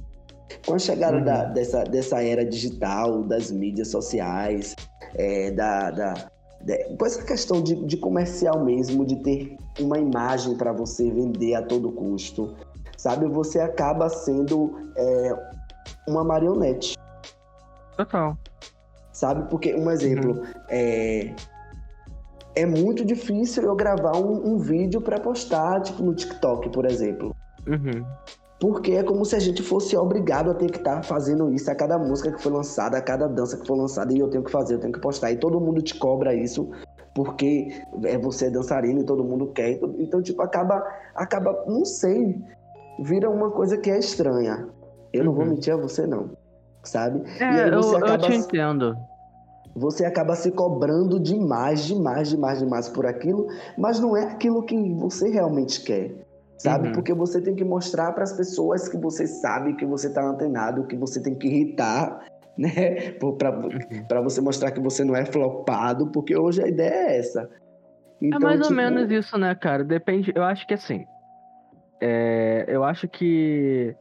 [0.64, 1.24] Com a chegada Uhum.
[1.24, 4.76] da- dessa, dessa era digital, das mídias sociais,
[5.16, 6.14] é, da, da,
[6.62, 11.56] de- com essa questão de, de comercial mesmo, de ter uma imagem para você vender
[11.56, 12.54] a todo custo,
[12.96, 13.26] sabe?
[13.26, 15.36] Você acaba sendo é,
[16.08, 16.94] uma marionete
[17.98, 18.38] Total.
[19.12, 19.50] sabe?
[19.50, 21.34] Porque, um exemplo, é,
[22.56, 27.36] é muito difícil eu gravar um, um vídeo para postar, tipo, no TikTok, por exemplo.
[27.68, 28.06] Uhum.
[28.60, 31.76] Porque é como se a gente fosse obrigado a ter que estar fazendo isso a
[31.76, 34.52] cada música que foi lançada, a cada dança que foi lançada, e eu tenho que
[34.52, 35.32] fazer, eu tenho que postar.
[35.32, 36.70] E todo mundo te cobra isso,
[37.14, 37.68] porque
[38.04, 39.80] é você é dançarino e todo mundo quer.
[40.00, 40.82] Então, tipo, acaba,
[41.16, 42.42] acaba, não sei,
[43.00, 44.68] vira uma coisa que é estranha.
[45.12, 45.52] Eu não vou Uhum.
[45.52, 46.30] mentir a você, não.
[46.86, 47.22] Sabe?
[47.40, 48.98] E É, eu, você eu acaba- te entendo.
[49.76, 54.94] você acaba se cobrando demais, demais, demais, demais por aquilo, mas não é aquilo que
[54.94, 56.12] você realmente quer,
[56.60, 56.88] sabe?
[56.88, 56.94] Uhum.
[56.94, 60.86] Porque você tem que mostrar para as pessoas que você sabe que você tá antenado,
[60.86, 62.24] que você tem que irritar,
[62.58, 63.12] né?
[64.08, 67.42] Para você mostrar que você não é flopado, porque hoje a ideia é essa.
[67.42, 67.48] é
[68.28, 69.84] Então, mais ou tipo, menos isso, né, cara?
[69.84, 70.32] Depende.
[70.36, 71.06] Eu acho que assim.
[72.00, 73.94] é, eu acho que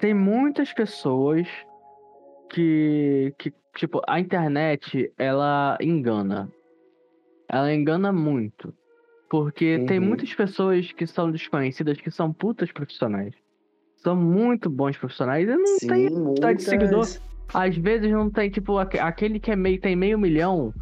[0.00, 1.46] tem muitas pessoas
[2.50, 6.50] que, que, tipo, a internet, ela engana.
[7.48, 8.72] Ela engana muito.
[9.28, 10.06] Porque tem Uhum.
[10.06, 13.34] muitas pessoas que são desconhecidas que são putas profissionais.
[13.96, 15.48] São muito bons profissionais.
[15.48, 16.10] E não Sim, tem.
[16.10, 16.56] muitas...
[16.58, 17.06] de seguidor.
[17.54, 20.72] Às vezes não tem, tipo, aque- aquele que é meio, tem meio milhão.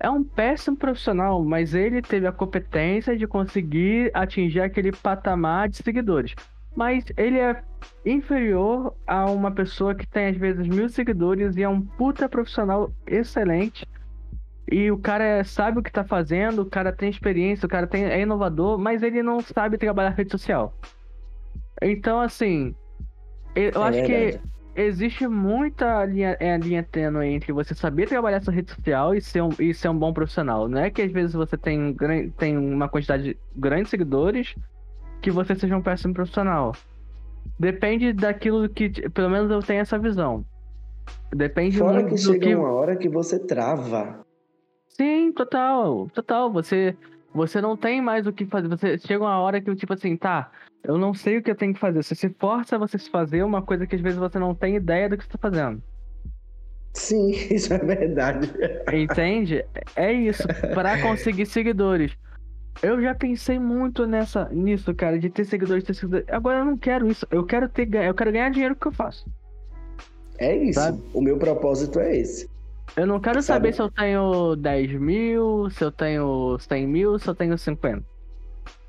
[0.00, 5.76] É um péssimo profissional, mas ele teve a competência de conseguir atingir aquele patamar de
[5.76, 6.34] seguidores.
[6.74, 7.62] Mas ele é
[8.06, 12.92] inferior a uma pessoa que tem às vezes mil seguidores e é um puta profissional
[13.06, 13.86] excelente.
[14.70, 17.86] E o cara é- sabe o que tá fazendo, o cara tem experiência, o cara
[17.86, 20.72] tem, é inovador, mas ele não sabe trabalhar rede social.
[21.82, 22.74] Então, assim,
[23.54, 24.40] eu É acho que verdade.
[24.76, 29.42] existe muita linha, é, linha tênue entre você saber trabalhar essa rede social e ser,
[29.42, 30.68] um, e ser um bom profissional.
[30.68, 31.94] Não é que às vezes você tem,
[32.38, 34.54] tem uma quantidade grande de seguidores
[35.22, 36.74] que você seja um péssimo profissional.
[37.58, 38.90] Depende daquilo que.
[39.10, 40.44] Pelo menos eu tenho essa visão.
[41.34, 42.54] Depende Fora muito que do chega que.
[42.54, 44.20] uma hora que você trava.
[44.88, 46.08] Sim, total.
[46.12, 46.52] Total.
[46.52, 46.96] Você,
[47.34, 48.68] você não tem mais o que fazer.
[48.68, 50.50] Você chega uma hora que, tipo assim, tá.
[50.84, 52.02] Eu não sei o que eu tenho que fazer.
[52.02, 54.76] Você se força a você se fazer uma coisa que às vezes você não tem
[54.76, 55.82] ideia do que você tá fazendo.
[56.94, 58.50] Sim, isso é verdade.
[58.92, 59.64] Entende?
[59.96, 60.42] É isso,
[60.74, 62.12] Pra conseguir seguidores.
[62.82, 66.26] Eu já pensei muito nessa, nisso, cara, de ter seguidores, ter seguidores.
[66.28, 67.26] Agora eu não quero isso.
[67.30, 69.26] Eu quero ter, eu quero ganhar dinheiro com o que eu faço.
[70.38, 70.80] É isso.
[70.80, 71.00] Sabe?
[71.12, 72.48] O meu propósito é esse.
[72.96, 73.72] Eu não quero Sabe?
[73.72, 78.02] saber se eu tenho 10 mil, se eu tenho 100 mil, se eu tenho 50.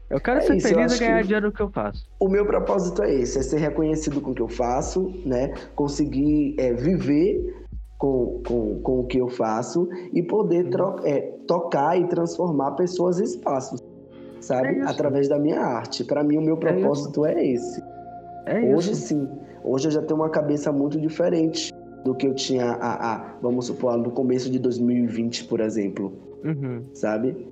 [0.10, 2.06] Eu quero É ser isso, feliz e ganhar que- dinheiro com o que eu faço.
[2.20, 5.54] O meu propósito é esse, é ser reconhecido com o que eu faço, né?
[5.76, 7.63] Conseguir é, viver
[8.04, 10.28] com, com, com o que eu faço e Uhum.
[10.28, 13.80] poder tro- é, tocar e transformar pessoas em espaços,
[14.42, 14.80] sabe?
[14.80, 14.82] É.
[14.82, 16.04] Através da minha arte.
[16.04, 17.82] Para mim, o meu propósito é, esse.
[18.46, 19.08] É Hoje isso.
[19.08, 19.30] sim.
[19.64, 21.72] Hoje eu já tenho uma cabeça muito diferente
[22.04, 26.12] do que eu tinha, a, a, vamos supor, no começo de 2020, por exemplo.
[26.44, 26.84] Uhum.
[26.94, 27.48] sabe?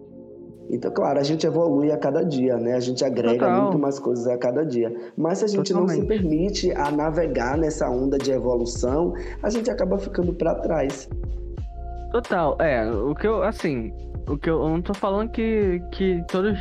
[0.72, 2.76] Então, claro, a gente evolui a cada dia, né?
[2.76, 3.64] A gente agrega Total.
[3.64, 4.96] muito mais coisas a cada dia.
[5.18, 6.08] Mas se a gente não se Totalmente.
[6.08, 11.10] permite a navegar nessa onda de evolução, a gente acaba ficando para trás.
[12.14, 13.92] Total, é, o que eu, assim,
[14.30, 16.58] o que eu, eu não tô falando que, que todos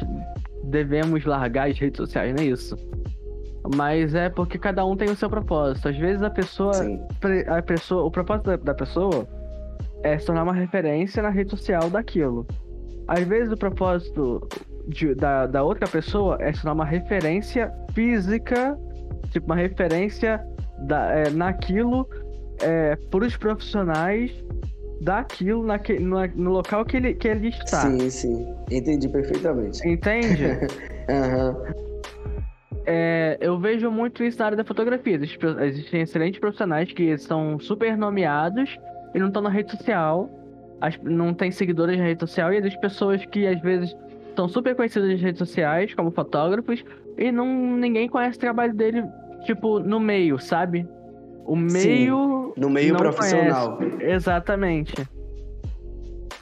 [0.65, 2.77] devemos largar as redes sociais, não é isso.
[3.77, 5.89] Mas é porque cada um tem o seu propósito.
[5.89, 7.01] Às vezes a pessoa, Sim,
[7.47, 9.25] a pessoa, o propósito da, da pessoa
[10.03, 12.45] é se tornar uma referência na rede social daquilo.
[13.11, 14.49] Às vezes o propósito
[14.87, 18.79] de, da, da outra pessoa é se dar uma referência física,
[19.31, 20.41] tipo, uma referência
[20.87, 22.09] da, é, naquilo
[22.63, 24.33] é, para os profissionais
[25.01, 27.81] daquilo naque, no, no, local que ele, que ele está.
[27.81, 28.55] Sim, sim.
[28.71, 29.87] Entendi perfeitamente.
[29.89, 30.45] Entende?
[31.11, 31.57] Aham.
[32.87, 35.17] É, eu vejo muito isso na área da fotografia.
[35.17, 38.77] Existem, existem excelentes profissionais que são super nomeados
[39.15, 40.31] e não estão na rede social.
[40.81, 42.53] As, não tem seguidores na rede social.
[42.53, 43.95] E existem pessoas que às vezes
[44.35, 46.85] são super conhecidas nas redes sociais, como fotógrafos,
[47.19, 49.05] e não ninguém conhece o trabalho dele,
[49.45, 50.87] tipo, no meio, sabe?
[51.45, 52.53] O meio.
[52.55, 53.77] Sim, no meio profissional.
[53.77, 54.05] Conhece.
[54.05, 54.95] Exatamente.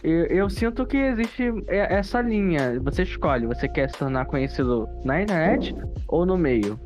[0.03, 2.79] Eu, eu, sinto que existe essa linha.
[2.81, 5.75] Você escolhe, você quer se tornar conhecido na internet
[6.07, 6.79] ou no meio.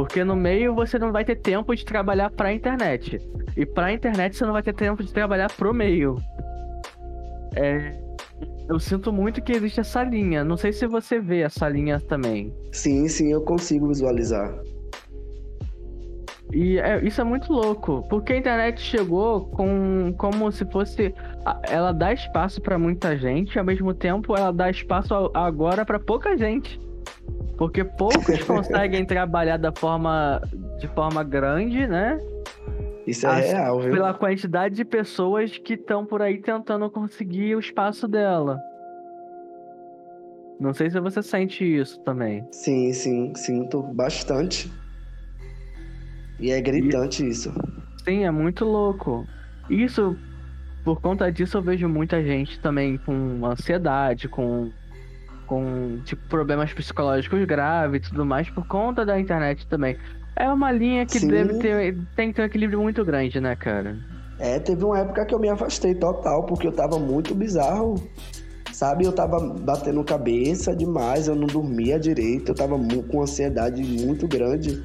[0.00, 3.20] Porque no meio você não vai ter tempo de trabalhar pra internet.
[3.54, 6.16] E pra internet você não vai ter tempo de trabalhar pro meio.
[7.54, 8.00] É,
[8.66, 10.42] eu sinto muito que existe essa linha.
[10.42, 12.50] Não sei se você vê essa linha também.
[12.72, 14.50] Sim, sim, eu consigo visualizar.
[16.50, 21.14] E é, isso é muito louco, porque a internet chegou com como se fosse
[21.68, 26.38] ela dá espaço para muita gente, ao mesmo tempo ela dá espaço agora para pouca
[26.38, 26.80] gente.
[27.60, 30.40] Porque poucos conseguem trabalhar da forma
[30.78, 32.18] de forma grande, né?
[33.06, 33.92] Isso é As, real, viu?
[33.92, 38.58] Pela quantidade de pessoas que estão por aí tentando conseguir o espaço dela.
[40.58, 42.48] Não sei se você sente isso também.
[42.50, 44.72] Sim, sim, sinto bastante.
[46.38, 47.28] E é gritante e...
[47.28, 47.52] isso.
[48.02, 49.26] Sim, é muito louco.
[49.68, 50.16] Isso,
[50.82, 54.70] por conta disso, eu vejo muita gente também com ansiedade, com,
[55.50, 59.96] com tipo, problemas psicológicos graves e tudo mais, por conta da internet também.
[60.36, 63.98] É uma linha que deve ter, tem que ter um equilíbrio muito grande, né, cara?
[64.38, 67.96] É, teve uma época que eu me afastei total, porque eu tava muito bizarro.
[68.72, 72.78] Sabe, eu tava batendo cabeça demais, eu não dormia direito, eu tava
[73.10, 74.82] com ansiedade muito grande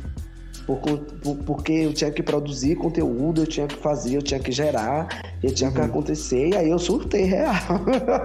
[1.45, 5.07] porque eu tinha que produzir conteúdo, eu tinha que fazer, eu tinha que gerar,
[5.43, 5.75] eu tinha uhum.
[5.75, 7.53] que acontecer, e aí eu surtei real.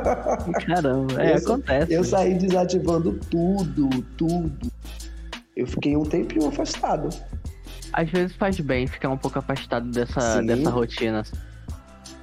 [0.67, 1.93] Caramba, é, eu, acontece.
[1.93, 4.73] Eu saí desativando tudo, tudo.
[5.55, 7.11] Eu fiquei um tempinho afastado.
[7.93, 11.25] Às vezes faz bem ficar um pouco afastado dessa, dessa rotina.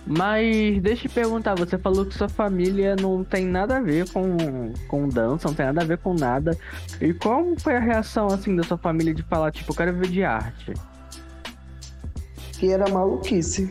[0.08, 4.10] Mas deixa eu te perguntar, você falou que sua família não tem nada a ver
[4.10, 4.38] com,
[4.88, 6.58] com dança, não tem nada a ver com nada.
[7.02, 10.08] E como foi a reação assim da sua família de falar, tipo, eu quero ver
[10.08, 10.74] de arte?
[12.54, 13.70] Que era maluquice.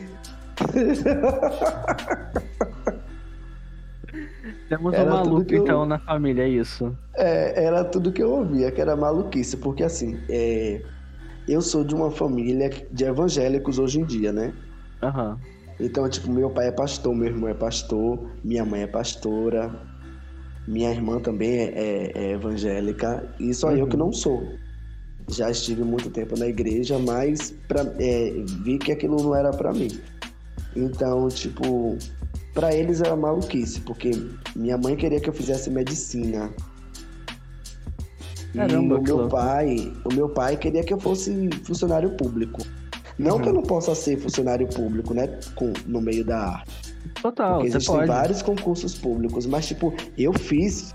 [4.69, 5.63] Temos era um maluco eu...
[5.63, 6.95] então na família, é isso?
[7.15, 10.83] É, era tudo que eu ouvia, que era maluquice, porque assim, é...
[11.47, 14.53] eu sou de uma família de evangélicos hoje em dia, né?
[15.01, 15.31] Aham.
[15.31, 15.57] Uhum.
[15.79, 19.71] Então, tipo, meu pai é pastor, meu irmão é pastor, minha mãe é pastora,
[20.67, 23.77] minha irmã também é, é, é evangélica, e só uhum.
[23.77, 24.43] eu que não sou.
[25.29, 29.71] Já estive muito tempo na igreja, mas pra, é, vi que aquilo não era para
[29.71, 29.99] mim.
[30.75, 31.97] Então, tipo,
[32.53, 34.11] para eles era maluquice, porque
[34.55, 36.49] minha mãe queria que eu fizesse medicina.
[38.53, 42.61] Caramba, e o meu pai, o meu pai queria que eu fosse funcionário público.
[43.17, 43.41] Não uhum.
[43.41, 45.27] que eu não possa ser funcionário público, né?
[45.55, 46.95] Com, no meio da arte.
[47.21, 48.07] Total, Porque existem pode.
[48.07, 50.93] vários concursos públicos, mas tipo, eu fiz.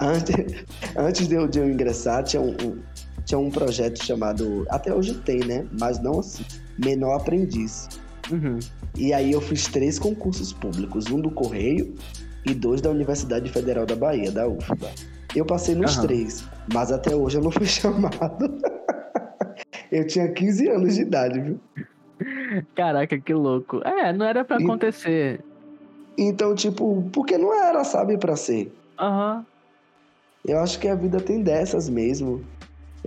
[0.00, 0.34] Antes,
[0.96, 2.78] antes de, eu, de eu ingressar, tinha um, um,
[3.24, 4.66] tinha um projeto chamado.
[4.68, 5.66] Até hoje tem, né?
[5.78, 6.44] Mas não assim.
[6.78, 7.88] Menor Aprendiz.
[8.30, 8.58] Uhum.
[8.96, 11.94] E aí eu fiz três concursos públicos, um do Correio
[12.44, 14.90] e dois da Universidade Federal da Bahia, da UFBA.
[15.34, 16.02] Eu passei nos uhum.
[16.02, 18.58] três, mas até hoje eu não fui chamado.
[19.90, 21.60] Eu tinha 15 anos de idade, viu?
[22.74, 23.80] Caraca, que louco.
[23.84, 25.40] É, não era para acontecer.
[26.16, 28.72] Então, tipo, porque não era, sabe, para ser.
[28.98, 29.38] Aham.
[29.38, 29.44] Uhum.
[30.46, 32.44] Eu acho que a vida tem dessas mesmo.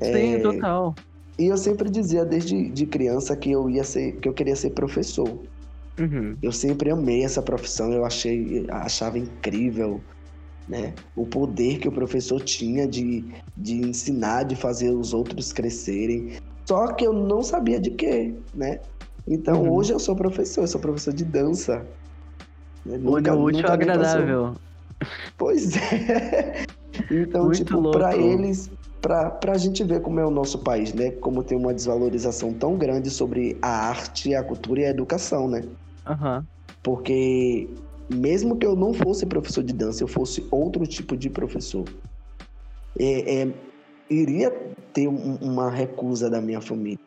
[0.01, 0.39] Sim, é...
[0.39, 0.95] total.
[1.37, 4.71] E eu sempre dizia desde de criança que eu ia ser, que eu queria ser
[4.71, 5.39] professor.
[5.99, 6.35] Uhum.
[6.41, 10.01] Eu sempre amei essa profissão, eu achei, achava incrível,
[10.67, 10.93] né?
[11.15, 13.23] O poder que o professor tinha de,
[13.55, 16.33] de ensinar, de fazer os outros crescerem.
[16.65, 18.79] Só que eu não sabia de quê, né?
[19.27, 19.73] Então uhum.
[19.73, 21.85] hoje eu sou professor, eu sou professor de dança.
[22.85, 22.97] Né?
[22.97, 24.55] Nunca, útil nunca agradável.
[25.37, 26.65] Pois é.
[27.11, 31.11] Então, Muito tipo, para eles, para a gente ver como é o nosso país, né?
[31.11, 35.61] Como tem uma desvalorização tão grande sobre a arte, a cultura e a educação, né?
[36.09, 36.43] Uhum.
[36.81, 37.69] Porque
[38.09, 41.85] mesmo que eu não fosse professor de dança, eu fosse outro tipo de professor,
[42.99, 43.53] é, é
[44.09, 44.51] iria
[44.93, 46.99] ter um, uma recusa da minha família.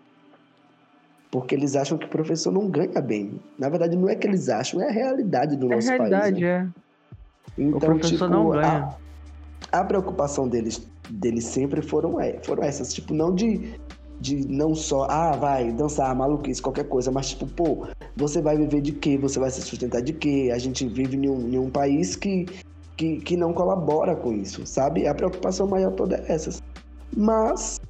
[1.31, 3.41] Porque eles acham que o professor não ganha bem.
[3.59, 6.41] Na verdade, não é que eles acham, é a realidade do é nosso realidade, país.
[6.41, 6.73] Né?
[7.57, 8.97] Então, o professor tipo, não ganha.
[9.73, 13.79] A, a preocupação deles, deles sempre foram, é, foram essas, tipo, não de,
[14.21, 18.83] de não só, ah, vai dançar, maluquice, qualquer coisa, mas tipo, pô, você vai viver
[18.83, 19.17] de quê?
[19.17, 20.51] Você vai se sustentar de quê?
[20.53, 22.47] A gente vive em um, em um país que,
[22.97, 25.07] que, que não colabora com isso, sabe?
[25.07, 26.61] A preocupação maior toda é essa.
[27.17, 27.81] Mas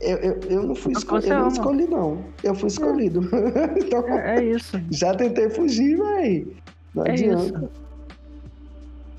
[0.00, 2.18] eu, eu, eu não fui escolhido, eu não escolhi, não.
[2.42, 3.20] Eu fui escolhido.
[3.78, 4.78] então, É, é isso.
[4.90, 6.46] já tentei fugir, véi.
[6.94, 7.44] Não É adianta.
[7.44, 7.70] isso.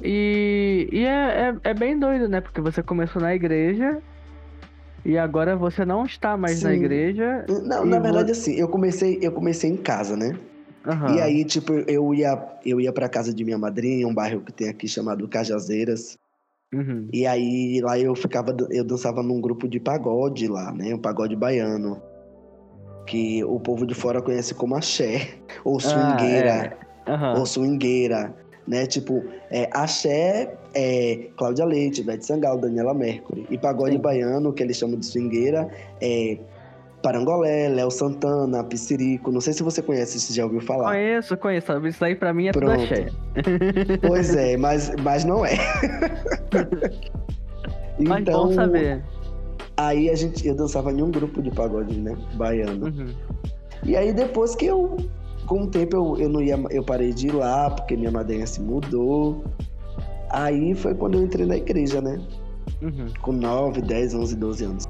[0.04, 2.42] E, e é, é, é bem doido, né?
[2.42, 4.02] Porque você começou na igreja
[5.06, 6.78] e agora você não está mais na Sim.
[6.78, 7.46] igreja.
[7.64, 10.38] Não, na verdade, assim, eu comecei, eu comecei em casa, né?
[10.86, 11.16] Aham.
[11.16, 14.52] E aí, tipo, eu ia, eu ia pra casa de minha madrinha, um bairro que
[14.52, 16.18] tem aqui chamado Cajazeiras.
[16.74, 17.08] Uhum.
[17.14, 20.94] E aí lá eu ficava, eu dançava num grupo de pagode lá, né?
[20.94, 22.02] Um pagode baiano.
[23.08, 26.54] Que o povo de fora conhece como axé, ou swingueira,
[27.08, 27.12] Ah, é.
[27.12, 27.40] Aham.
[27.40, 28.36] ou swingueira,
[28.68, 28.86] né?
[28.86, 33.46] Tipo, é, axé é Cláudia Leite, Beth Sangal, Daniela Mercury.
[33.50, 34.02] E pagode Sim.
[34.02, 35.70] baiano, que eles chamam de swingueira,
[36.02, 36.38] é
[37.02, 39.32] Parangolé, Léo Santana, Piscirico.
[39.32, 40.92] Não sei se você conhece, se já ouviu falar.
[40.92, 41.88] Conheço, conheço.
[41.88, 42.82] Isso aí pra mim é tudo Pronto.
[42.84, 43.06] axé.
[44.08, 45.56] Pois é, mas, mas não é.
[47.98, 49.02] Mas então, bom saber.
[49.78, 52.14] aí a gente, eu dançava em um grupo de pagode, né?
[52.34, 52.88] Baiano.
[52.88, 53.08] Uhum.
[53.84, 54.98] E aí depois que eu,
[55.46, 58.46] com o tempo eu, eu não ia, eu parei de ir lá, porque minha madrinha
[58.46, 59.44] se mudou.
[60.30, 62.20] Aí foi quando eu entrei na igreja, né?
[62.82, 63.08] Uhum.
[63.22, 64.86] Com 9, 10, 11, 12 anos.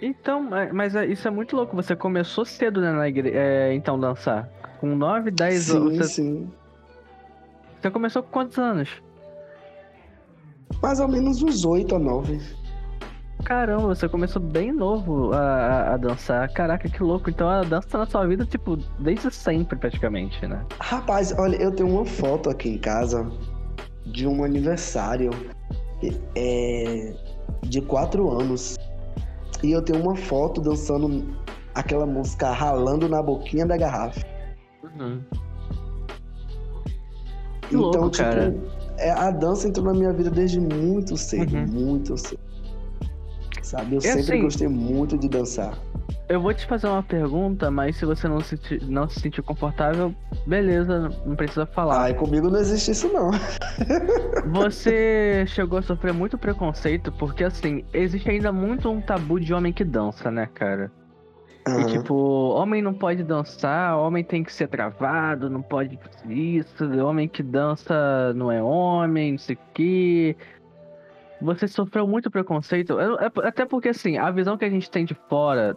[0.00, 1.74] Então, mas é- isso é muito louco.
[1.76, 4.48] Você começou cedo né, na igreja, então, dançar.
[4.80, 5.96] Com 9, 10 sim, anos.
[5.96, 6.50] Você, sim.
[7.80, 8.90] você começou com quantos anos?
[10.82, 12.38] Mais ou menos uns 8 a 9.
[13.46, 16.52] Caramba, você começou bem novo a, a- dançar.
[16.52, 17.30] Caraca, que louco.
[17.30, 20.64] Então a dança tá na sua vida, tipo, desde sempre, praticamente, né?
[20.80, 23.30] Rapaz, olha, eu tenho uma foto aqui em casa
[24.04, 25.30] de um aniversário
[26.34, 27.14] é,
[27.62, 28.76] de quatro anos.
[29.62, 31.24] E eu tenho uma foto dançando
[31.72, 34.20] aquela música ralando na boquinha da garrafa.
[34.82, 35.22] Uhum.
[37.68, 38.54] Que louco, cara.
[38.98, 41.66] é, a dança entrou na minha vida desde muito cedo, Uhum.
[41.68, 42.40] muito cedo.
[43.66, 45.76] Sabe, eu E sempre assim- gostei muito de dançar.
[46.28, 50.14] Eu vou te fazer uma pergunta, mas se você não se, não se sentir confortável,
[50.46, 52.00] beleza, não precisa falar.
[52.00, 53.30] Ai, comigo não existe isso não.
[54.46, 59.72] Você chegou a sofrer muito preconceito, porque assim, existe ainda muito um tabu de homem
[59.72, 60.90] que dança, né, cara?
[61.66, 61.86] E Aham.
[61.86, 65.98] tipo, homem não pode dançar, homem tem que ser travado, não pode
[66.28, 70.36] isso, homem que dança não é homem, não sei o quê.
[71.40, 75.14] Você sofreu muito preconceito, é- até porque assim, a visão que a gente tem de
[75.28, 75.76] fora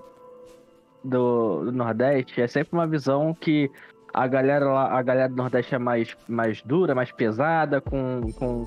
[1.03, 3.69] do, Nordeste é sempre uma visão que
[4.13, 8.65] a galera lá, a galera do Nordeste é mais, mais dura, mais pesada, com, com,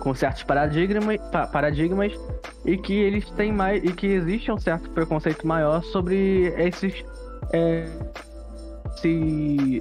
[0.00, 2.12] com certos paradigmas, pa- paradigmas
[2.64, 7.04] e que eles têm mais e que existe um certo preconceito maior sobre esses
[7.52, 7.86] é,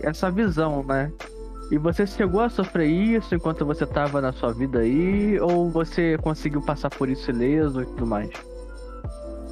[0.03, 1.11] essa visão, né?
[1.71, 6.17] E você chegou a sofrer isso enquanto você estava na sua vida aí ou você
[6.21, 8.29] conseguiu passar por isso ileso e tudo mais?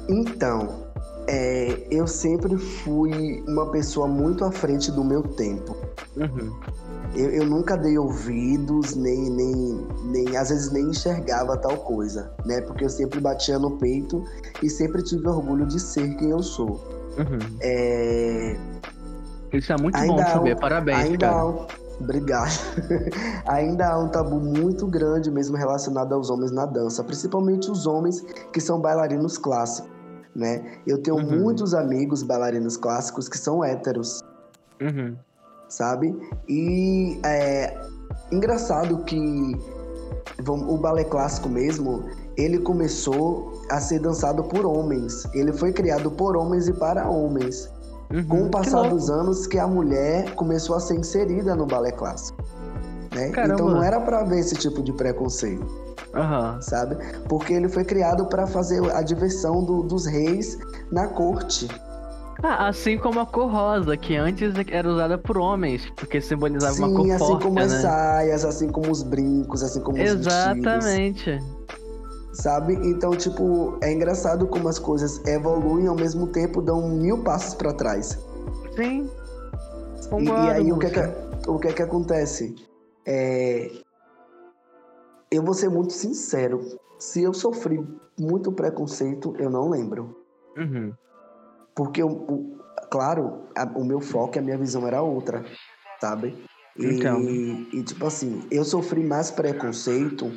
[0.06, 0.84] Então,
[1.26, 5.74] é, eu sempre fui uma pessoa muito à frente do meu tempo.
[6.16, 6.52] Uhum.
[7.14, 12.60] Eu, eu nunca dei ouvidos, nem, nem, nem às vezes nem enxergava tal coisa, né?
[12.60, 14.24] Porque eu sempre batia no peito
[14.62, 16.84] e sempre tive orgulho de ser quem eu sou.
[17.18, 17.38] Uhum.
[17.60, 18.56] É,
[19.52, 21.40] Isso é muito Ainda bom saber, parabéns, ainda cara.
[21.42, 21.79] há.
[22.00, 22.50] Obrigado.
[23.46, 28.22] ainda há um tabu muito grande mesmo relacionado aos homens na dança, principalmente os homens
[28.52, 29.90] que são bailarinos clássicos,
[30.34, 30.78] né?
[30.86, 31.40] Eu tenho Uhum.
[31.40, 34.22] muitos amigos bailarinos clássicos que são héteros,
[34.80, 35.14] Uhum.
[35.68, 36.18] sabe?
[36.48, 37.78] E é
[38.32, 39.54] engraçado que
[40.48, 42.04] o balé clássico mesmo,
[42.36, 45.26] ele começou a ser dançado por homens.
[45.34, 47.68] Ele foi criado por homens e para homens.
[48.12, 48.24] Uhum.
[48.26, 51.92] Com o Que passar dos anos que a mulher começou a ser inserida no balé
[51.92, 52.42] clássico.
[53.14, 53.28] né?
[53.28, 55.66] Então não era para ver esse tipo de preconceito,
[56.14, 56.60] Aham.
[56.62, 56.96] sabe?
[57.28, 60.56] Porque ele foi criado para fazer a diversão do- dos reis
[60.92, 61.68] na corte.
[62.42, 66.88] Ah, assim como a cor rosa, que antes era usada por homens, porque simbolizava uma
[66.88, 67.80] cor Sim, assim forte, como as né?
[67.82, 70.26] saias, assim como os brincos, assim como os vestidos.
[70.26, 71.38] Exatamente.
[72.32, 72.74] Sabe?
[72.88, 77.54] Então, tipo, é engraçado como as coisas evoluem e ao mesmo tempo dão mil passos
[77.54, 78.18] para trás.
[78.76, 79.10] Sim.
[80.18, 82.54] E, e aí o que, é que, o que é que acontece?
[83.06, 83.70] É,
[85.30, 86.60] Eu vou ser muito sincero.
[86.98, 87.80] Se eu sofri
[88.18, 90.16] muito preconceito, eu não lembro.
[90.56, 90.92] Uhum.
[91.74, 92.58] Porque, o, o-
[92.90, 95.44] claro, a- o meu foco e a minha visão era outra.
[96.00, 96.36] sabe?
[96.76, 97.20] E, Então.
[97.20, 100.30] e, tipo assim, eu sofri mais preconceito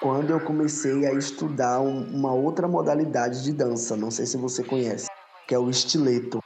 [0.00, 4.62] quando eu comecei a estudar um- uma outra modalidade de dança, não sei se você
[4.62, 5.06] conhece,
[5.46, 6.38] que é o estileto,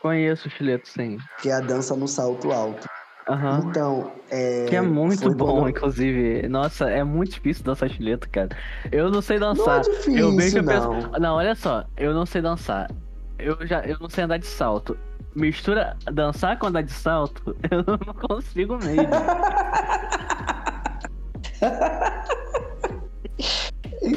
[0.00, 1.16] Conheço o estileto, sim.
[1.40, 2.86] que é a dança no salto alto.
[3.26, 3.64] Aham.
[3.70, 6.46] Então, é, Que é muito bom, quando- inclusive.
[6.46, 8.50] Nossa, é muito difícil dançar estileto, cara.
[8.92, 9.80] Eu não sei Não é dançar.
[9.80, 10.64] difícil, eu vejo não.
[10.66, 11.18] pessoa.
[11.18, 12.90] Não, olha só, eu não sei dançar.
[13.38, 14.94] Eu já eu não sei andar de salto.
[15.34, 17.96] Mistura dançar com andar de salto, eu não
[18.28, 19.08] consigo mesmo.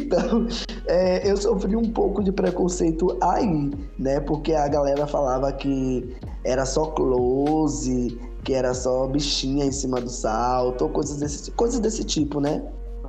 [0.08, 0.48] Então,
[0.88, 4.20] é, eu sofri um pouco de preconceito aí, né?
[4.22, 10.10] Porque a galera falava que era só close, que era só bichinha em cima do
[10.10, 12.64] salto, ou coisas desse, coisas desse tipo, né?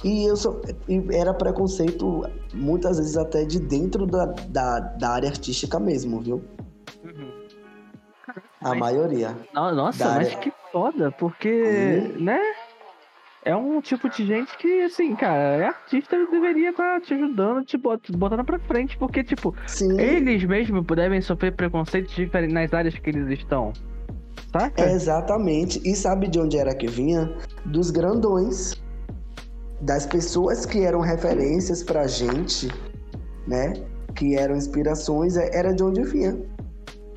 [0.05, 2.22] E eu só, e era preconceito
[2.55, 6.42] muitas vezes até de dentro da, da, da área artística mesmo, viu?
[8.61, 9.36] A Mas- maioria.
[9.55, 10.38] No- Nossa, mas área.
[10.38, 12.38] que foda, porque, né?
[13.49, 17.64] É um tipo de gente que, assim, cara, é artista e deveria estar te ajudando,
[17.64, 22.74] te bot- botando pra frente, porque, tipo, Sim, eles mesmos devem sofrer preconceitos diferentes nas
[22.74, 23.72] áreas que eles estão.
[24.53, 24.82] Saca?
[24.82, 25.80] É, exatamente.
[25.82, 27.34] E sabe de onde era que vinha?
[27.64, 28.74] Dos grandões.
[29.80, 32.68] Das pessoas que eram referências pra gente,
[33.46, 33.72] né?
[34.14, 36.36] Que eram inspirações, é- era de onde vinha.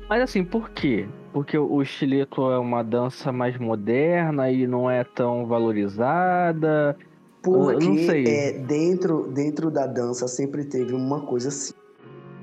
[0.08, 1.06] Mas assim, por quê?
[1.32, 6.96] Porque o estileto é uma dança mais moderna e não é tão valorizada.
[7.42, 8.24] Porque não sei.
[8.26, 11.72] é, dentro, dentro da dança sempre teve uma coisa assim.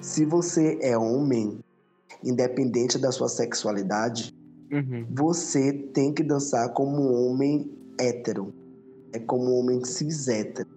[0.02, 1.60] Se você é homem,
[2.24, 4.34] independente da sua sexualidade,
[4.72, 5.06] Uhum.
[5.10, 8.54] você tem que dançar como um homem hétero.
[9.12, 10.70] É como um homem cis hétero.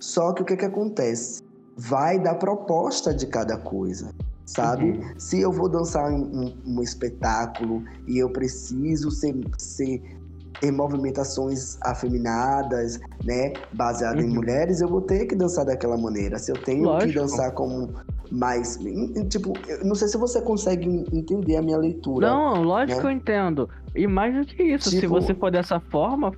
[0.00, 1.42] Só que o que, que acontece?
[1.76, 4.12] Vai da proposta de cada coisa,
[4.48, 4.90] sabe?
[4.92, 5.02] Uhum.
[5.18, 10.02] Se eu vou dançar em um, um espetáculo e eu preciso ser, ser
[10.60, 14.34] ter movimentações afeminadas, né, baseado em Uhum.
[14.36, 16.36] mulheres, eu vou ter que dançar daquela maneira.
[16.38, 17.20] Se eu tenho que Lógico.
[17.20, 17.90] dançar como
[18.30, 19.52] mais, em- em- tipo,
[19.84, 22.28] não sei se você consegue entender a minha leitura.
[22.28, 23.00] Não, lógico né?
[23.00, 23.68] que eu entendo.
[23.94, 26.32] E mais do que isso, se Tipo- você for dessa forma,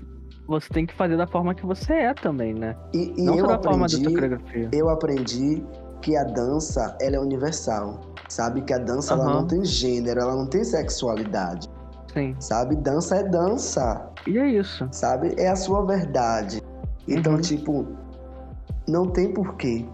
[0.47, 2.77] você tem que fazer da forma que você é também, né?
[2.93, 4.69] E, e não eu só da forma da aprendi, coreografia.
[4.73, 5.63] eu aprendi
[6.01, 8.62] que a dança ela é universal, sabe?
[8.62, 9.32] Que a dança ela Aham.
[9.40, 11.68] não tem gênero, ela não tem sexualidade,
[12.12, 12.34] Sim.
[12.38, 12.76] sabe?
[12.76, 14.88] Dança é dança, E é isso.
[14.92, 15.34] sabe?
[15.38, 16.61] É a sua verdade.
[17.09, 17.40] Então, Uhum.
[17.40, 17.86] tipo,
[18.88, 19.86] não tem porquê,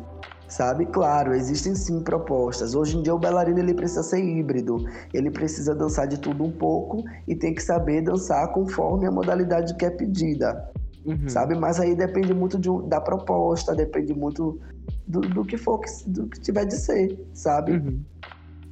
[0.49, 0.87] sabe?
[0.87, 2.75] Claro, existem sim propostas.
[2.75, 6.53] Hoje em dia o bailarino ele precisa ser híbrido, ele precisa dançar de tudo um
[6.53, 10.69] pouco e tem que saber dançar conforme a modalidade que é pedida,
[11.05, 11.29] Uhum.
[11.29, 11.55] sabe?
[11.55, 14.59] Mas aí depende muito de da proposta, depende muito
[15.07, 17.73] do, do que for, que- do que tiver de ser, sabe?
[17.73, 18.01] Uhum.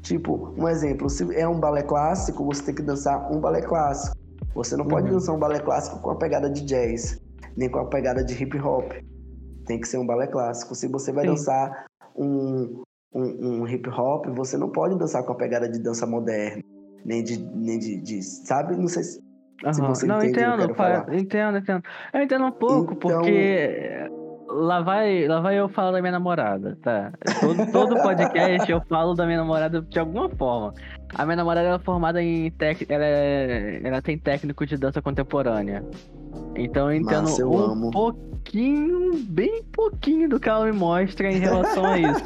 [0.02, 4.16] Tipo, um exemplo, se é um balé clássico, você tem que dançar um balé clássico.
[4.54, 5.14] Você não pode Uhum.
[5.14, 7.20] dançar um balé clássico com a pegada de jazz,
[7.56, 8.92] nem com a pegada de hip hop.
[9.66, 10.74] Tem que ser um balé clássico.
[10.74, 11.30] Se você vai Sim.
[11.30, 12.82] dançar um,
[13.14, 16.62] um, um hip hop, você não pode dançar com a pegada de dança moderna.
[17.04, 17.38] Nem de.
[17.38, 18.76] Nem de, de- sabe?
[18.76, 19.12] Não sei se.
[19.72, 19.94] Se Aham.
[19.94, 21.14] você Não, entende eu entendo, falar.
[21.14, 21.82] entendo, entendo.
[22.12, 24.10] Eu entendo um pouco, Então- porque
[24.54, 27.12] lá vai, lá vai eu falar da minha namorada, tá?
[27.40, 30.72] Todo, todo podcast eu falo da minha namorada de alguma forma.
[31.14, 32.86] A minha namorada ela é formada em tec...
[32.88, 35.84] ela, é- ela tem técnico de dança contemporânea.
[36.56, 37.90] Então eu entendo eu um amo.
[37.90, 42.24] pouquinho, bem pouquinho do que ela me mostra em relação a isso.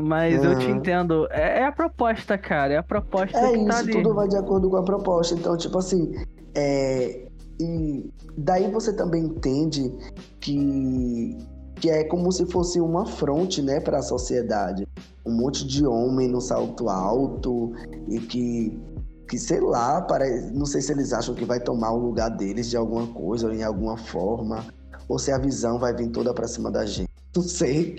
[0.00, 0.76] Mas eu te Aham.
[0.76, 1.26] entendo.
[1.30, 2.74] É, é a proposta, cara.
[2.74, 3.92] É a proposta É que tá isso, ali.
[3.92, 5.34] tudo vai de acordo com a proposta.
[5.34, 6.12] Então, tipo assim,
[6.54, 7.27] é,
[7.60, 9.92] e daí você também entende
[10.40, 11.36] que,
[11.76, 14.86] que é como se fosse uma fronte, né, para a sociedade.
[15.26, 17.72] Um monte de homem no salto alto
[18.08, 18.80] e que,
[19.28, 22.70] que sei lá, parece, não sei se eles acham que vai tomar o lugar deles
[22.70, 24.64] de alguma coisa ou em alguma forma,
[25.08, 27.08] ou se a visão vai vir toda pra cima da gente.
[27.36, 27.98] Não sei.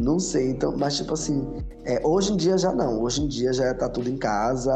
[0.00, 1.46] Não sei, então, mas tipo assim,
[1.84, 3.02] é, hoje em dia já não.
[3.02, 4.72] Hoje em dia já tá tudo em casa,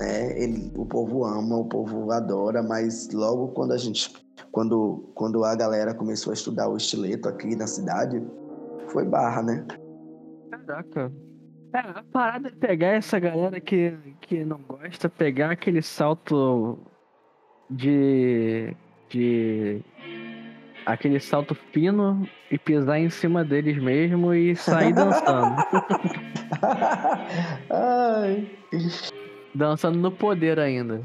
[0.00, 0.42] né?
[0.42, 4.10] Ele, o povo ama, o povo adora, mas logo quando a gente.
[4.50, 8.20] Quando, quando a galera começou a estudar o estileto aqui na cidade,
[8.88, 9.64] foi barra, né?
[10.50, 11.12] Caraca.
[11.72, 16.76] É, a parada é pegar essa galera que, que não gosta, pegar aquele salto
[17.70, 18.74] de.
[19.08, 19.80] de.
[20.84, 25.54] aquele salto fino e pisar em cima deles mesmo e sair dançando.
[27.70, 28.50] Ai.
[29.54, 31.02] Dançando no poder ainda.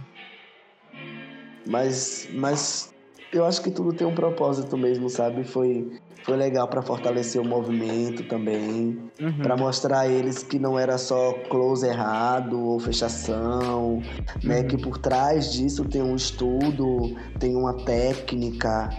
[1.67, 2.93] Mas, mas
[3.31, 5.43] eu acho que tudo tem um propósito mesmo, sabe?
[5.43, 5.91] Foi,
[6.23, 9.41] foi legal para fortalecer o movimento também, Uhum.
[9.41, 14.01] para mostrar a eles que não era só close errado ou fechação,
[14.43, 14.61] né?
[14.61, 14.67] Uhum.
[14.67, 18.89] Que por trás disso tem um estudo, tem uma técnica,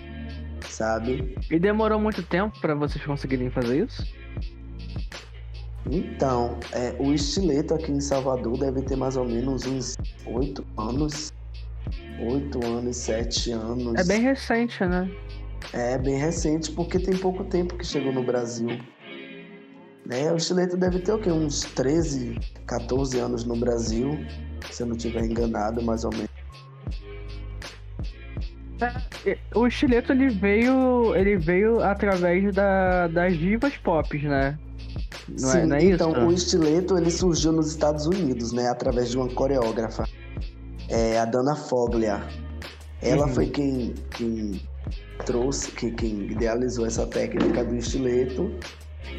[0.68, 1.36] sabe?
[1.51, 4.15] E demorou muito tempo pra vocês conseguirem fazer isso?
[5.91, 11.32] Então, é, o estileto aqui em Salvador deve ter mais ou menos uns oito anos.
[12.20, 13.95] Oito anos, sete anos.
[13.95, 15.09] É bem recente, né?
[15.72, 18.68] É bem recente, porque tem pouco tempo que chegou no Brasil.
[20.05, 20.32] Né?
[20.32, 21.30] O estileto deve ter o quê?
[21.30, 24.11] Uns 13, 14 anos no Brasil,
[24.70, 26.30] se eu não estiver enganado, mais ou menos.
[29.24, 34.59] É, O estileto ele veio, ele veio através da, das divas pop, né?
[35.28, 36.20] Não é, Sim, não é então isso?
[36.26, 38.68] o estileto ele surgiu nos Estados Unidos, né?
[38.68, 40.05] Através de uma coreógrafa,
[40.88, 42.22] é, a Dana Foglia.
[43.03, 43.34] Ela Uhum.
[43.34, 44.61] foi quem, quem
[45.24, 48.51] trouxe, que, quem idealizou essa técnica do estileto.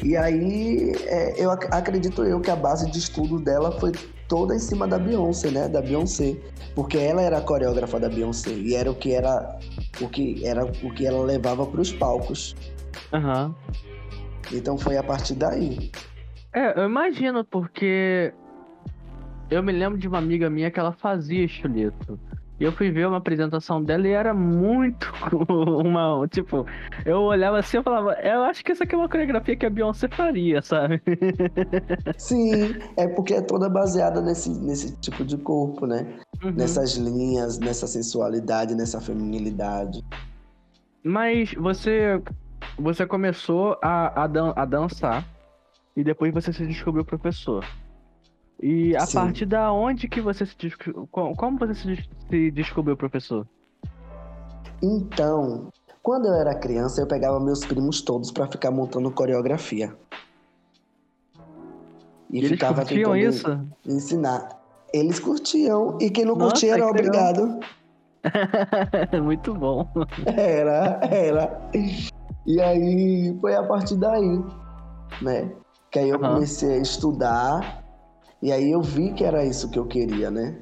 [0.02, 3.92] E aí, é, eu ac- acredito eu que a base de estudo dela foi
[4.28, 5.68] toda em cima da Beyoncé, né?
[5.68, 6.36] Da Beyoncé,
[6.74, 9.58] porque ela era a coreógrafa da Beyoncé e era o que era
[10.00, 12.54] o que era o que ela levava para os palcos.
[13.12, 13.54] Aham.
[14.52, 15.90] Então foi a partir daí.
[16.54, 18.32] É, eu imagino, porque
[19.50, 22.18] eu me lembro de uma amiga minha que ela fazia estileto.
[22.60, 25.06] E eu fui ver uma apresentação dela e era muito
[25.84, 26.26] uma.
[26.28, 26.66] Tipo,
[27.06, 29.70] eu olhava assim e falava, eu acho que essa aqui é uma coreografia que a
[29.70, 31.00] Beyoncé faria, sabe?
[32.18, 36.18] Sim, é porque é toda baseada nesse, nesse tipo de corpo, né?
[36.42, 36.50] Uhum.
[36.50, 40.02] Nessas linhas, nessa sensualidade, nessa feminilidade.
[41.04, 42.20] Mas você.
[42.78, 45.24] Você começou a, a, dan- a dançar
[45.96, 47.64] e depois você se descobriu professor.
[48.62, 49.14] E a Sim.
[49.16, 51.08] partir da onde que você se descobriu.
[51.10, 53.46] Como você se, se descobriu professor?
[54.82, 55.68] Então,
[56.02, 59.92] quando eu era criança, eu pegava meus primos todos pra ficar montando coreografia.
[62.30, 63.46] E, E eles ficava curtiam isso?
[63.86, 64.56] ensinar.
[64.92, 67.60] Eles curtiam, e quem não Nossa, curtia era obrigado.
[69.22, 69.88] Muito bom.
[70.26, 71.60] Era, era.
[72.48, 74.42] E aí foi a partir daí,
[75.20, 75.54] né?
[75.90, 76.32] Que aí eu Aham.
[76.32, 77.84] comecei a estudar,
[78.40, 80.58] e aí eu vi que era isso que eu queria, né?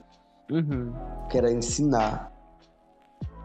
[0.50, 0.92] Uhum.
[1.30, 2.32] Que era ensinar.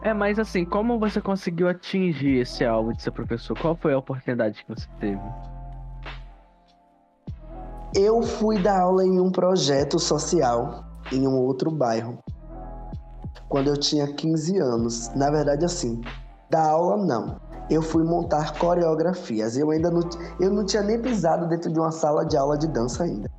[0.02, 3.56] É, mas assim, como você conseguiu atingir esse alvo de ser professor?
[3.56, 5.22] Qual foi a oportunidade que você teve?
[7.94, 10.82] Eu fui dar aula em um projeto social
[11.12, 12.18] em um outro bairro.
[13.48, 15.14] Quando eu tinha 15 anos.
[15.14, 16.00] Na verdade, assim,
[16.50, 17.51] dar aula não.
[17.72, 19.56] Eu fui montar coreografias.
[19.56, 20.02] Eu ainda não,
[20.38, 23.30] eu não tinha nem pisado dentro de uma sala de aula de dança ainda.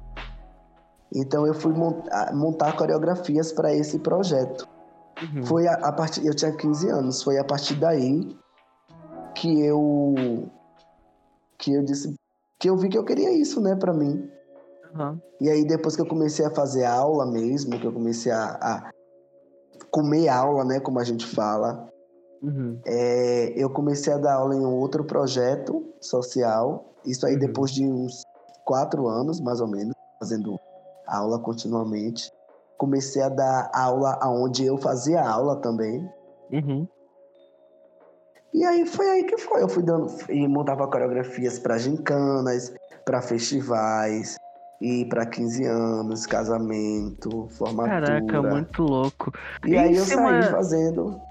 [1.14, 4.68] Então eu fui montar, montar coreografias para esse projeto.
[5.22, 5.46] Uhum.
[5.46, 8.36] Foi a, a partir, eu tinha 15 anos, foi a partir daí
[9.36, 10.16] que eu
[11.60, 12.16] que eu disse
[12.58, 14.28] que eu vi que eu queria isso, né, para mim.
[14.96, 15.22] Aham.
[15.40, 18.92] E aí depois que eu comecei a fazer aula mesmo, que eu comecei a, a
[19.92, 21.93] comer aula, né, como a gente fala,
[22.44, 22.78] Uhum.
[22.86, 26.94] é, eu comecei a dar aula em um outro projeto social.
[27.06, 27.39] Isso aí Uhum.
[27.39, 28.24] depois de uns
[28.66, 30.60] quatro anos, mais ou menos, fazendo
[31.08, 32.30] aula continuamente.
[32.78, 36.10] Comecei a dar aula aonde eu fazia aula também.
[36.52, 36.86] Uhum.
[38.54, 39.62] E aí foi aí que foi.
[39.64, 42.74] Eu fui dando e montava coreografias para gincanas,
[43.06, 44.38] para festivais
[44.82, 48.22] e para 15 anos, casamento, formatura.
[48.22, 49.32] Caraca, muito louco.
[49.66, 51.22] E E aí eu saí fazendo.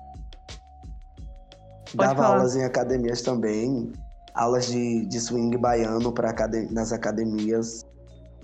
[1.97, 2.37] Pode Dava falar.
[2.37, 3.93] aulas em academias também,
[4.35, 6.55] aulas de, de swing baiano para acad...
[6.71, 7.85] nas academias.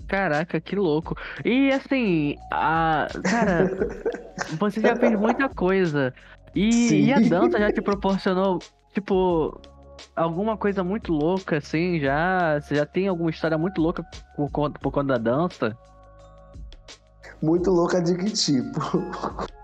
[0.07, 1.15] Caraca, que louco.
[1.45, 3.07] E assim, a...
[3.23, 3.69] cara,
[4.59, 6.13] você já fez muita coisa.
[6.55, 8.59] E, e a dança já te proporcionou,
[8.93, 9.59] tipo,
[10.15, 12.59] alguma coisa muito louca, assim, já?
[12.59, 14.03] Você já tem alguma história muito louca
[14.35, 15.77] por conta, por conta da dança?
[17.41, 18.79] Muito louca de que tipo?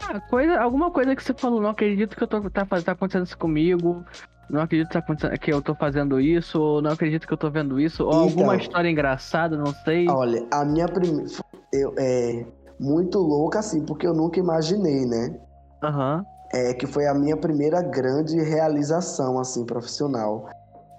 [0.07, 3.26] Ah, coisa, alguma coisa que você falou, não acredito que eu tô, tá, tá acontecendo
[3.26, 4.05] isso comigo.
[4.49, 7.49] Não acredito que, tá que eu tô fazendo isso, ou não acredito que eu tô
[7.49, 8.23] vendo isso, ou Então.
[8.28, 10.07] alguma história engraçada, não sei.
[10.07, 11.26] Olha, a minha primeira.
[11.73, 12.45] Eu, é
[12.80, 15.36] muito louca assim, porque eu nunca imaginei, né?
[15.84, 16.26] Aham.
[16.53, 20.47] é, que foi a minha primeira grande realização assim profissional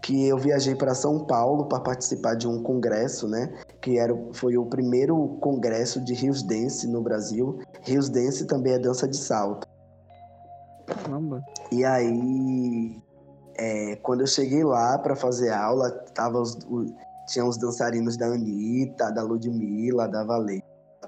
[0.06, 3.52] que eu viajei para São Paulo para participar de um congresso, né?
[3.80, 7.58] Que era, foi o primeiro congresso de Rios Dance no Brasil.
[7.82, 9.66] Rios Dance também é dança de salto.
[10.86, 11.42] Caramba.
[11.72, 13.02] E aí,
[13.56, 16.86] é, quando eu cheguei lá para fazer aula, tava os, o-
[17.26, 20.62] tinha os dançarinos da Anitta, da Ludmilla, da Valê,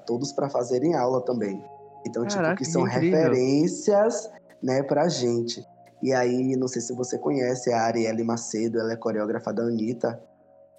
[0.06, 1.62] todos para fazerem aula também.
[2.04, 4.28] Então, Caraca, tipo, que são que referências,
[4.60, 5.64] né, pra gente.
[6.00, 10.20] E aí, não sei se você conhece, a Arielle Macedo, ela é coreógrafa da Anitta.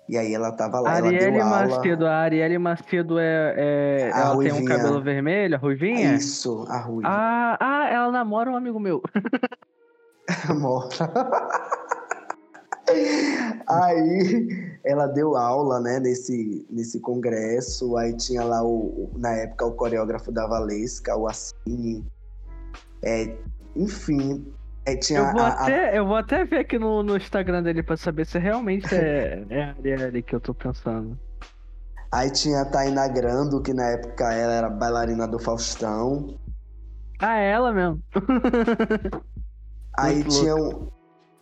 [0.07, 2.15] E aí ela tava lá, Arielle ela deu Macedo, aula.
[2.15, 3.53] a Arielle Macedo é.
[3.57, 4.65] é- A ela tem um ruivinha.
[4.77, 6.15] cabelo vermelho, a ruivinha?
[6.15, 7.03] Isso, a Rui.
[7.05, 9.01] Ah, ah, ela namora um amigo meu.
[10.59, 11.11] Morta.
[13.67, 14.47] Aí
[14.83, 17.95] ela deu aula, né, nesse, nesse congresso.
[17.97, 22.05] Aí tinha lá, o, na época, o coreógrafo da Valesca, o Assini.
[23.03, 23.37] É,
[23.75, 24.45] enfim,
[25.11, 27.97] Eu vou, a- a- até, eu vou até ver aqui no, no Instagram dele pra
[27.97, 31.17] saber se realmente é, é a Arielle que eu tô pensando.
[32.11, 36.35] aí tinha a Taina Grando, que na época ela era bailarina do Faustão.
[37.19, 38.01] Ah, é ela mesmo.
[39.97, 40.87] Aí Muito tinha, um,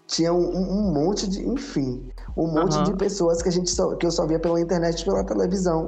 [0.08, 4.06] tinha um, um monte de, enfim, um monte de pessoas que a gente só, que
[4.06, 5.88] eu só via pela internet e pela televisão,